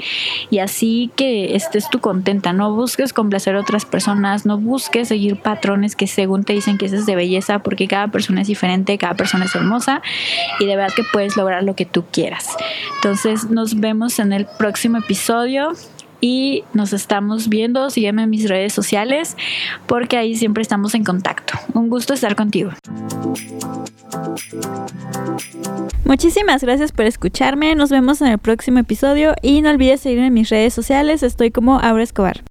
y 0.48 0.58
así 0.58 1.10
que 1.16 1.54
estés 1.54 1.90
tú 1.90 2.00
contenta, 2.00 2.52
no 2.52 2.74
busques 2.74 3.12
complacer 3.12 3.56
a 3.56 3.60
otras 3.60 3.84
personas, 3.84 4.46
no 4.46 4.58
busques 4.58 5.08
seguir 5.08 5.40
patrones 5.40 5.96
que 5.96 6.06
según 6.06 6.35
te 6.44 6.52
dicen 6.52 6.78
que 6.78 6.86
ese 6.86 6.96
es 6.96 7.06
de 7.06 7.16
belleza, 7.16 7.60
porque 7.60 7.88
cada 7.88 8.08
persona 8.08 8.42
es 8.42 8.48
diferente, 8.48 8.98
cada 8.98 9.14
persona 9.14 9.44
es 9.44 9.54
hermosa 9.54 10.02
y 10.60 10.66
de 10.66 10.76
verdad 10.76 10.94
que 10.94 11.02
puedes 11.12 11.36
lograr 11.36 11.62
lo 11.62 11.74
que 11.74 11.86
tú 11.86 12.04
quieras. 12.10 12.56
Entonces, 12.96 13.50
nos 13.50 13.80
vemos 13.80 14.18
en 14.18 14.32
el 14.32 14.46
próximo 14.58 14.98
episodio 14.98 15.72
y 16.20 16.64
nos 16.72 16.92
estamos 16.92 17.48
viendo. 17.48 17.90
Sígueme 17.90 18.22
en 18.24 18.30
mis 18.30 18.48
redes 18.48 18.72
sociales 18.72 19.36
porque 19.86 20.16
ahí 20.16 20.34
siempre 20.34 20.62
estamos 20.62 20.94
en 20.94 21.04
contacto. 21.04 21.58
Un 21.74 21.88
gusto 21.88 22.14
estar 22.14 22.34
contigo. 22.36 22.72
Muchísimas 26.04 26.62
gracias 26.62 26.92
por 26.92 27.04
escucharme. 27.04 27.74
Nos 27.74 27.90
vemos 27.90 28.20
en 28.20 28.28
el 28.28 28.38
próximo 28.38 28.78
episodio 28.78 29.34
y 29.42 29.60
no 29.60 29.70
olvides 29.70 30.00
seguirme 30.00 30.28
en 30.28 30.34
mis 30.34 30.48
redes 30.48 30.72
sociales. 30.72 31.22
Estoy 31.22 31.50
como 31.50 31.80
Aura 31.80 32.02
Escobar. 32.02 32.44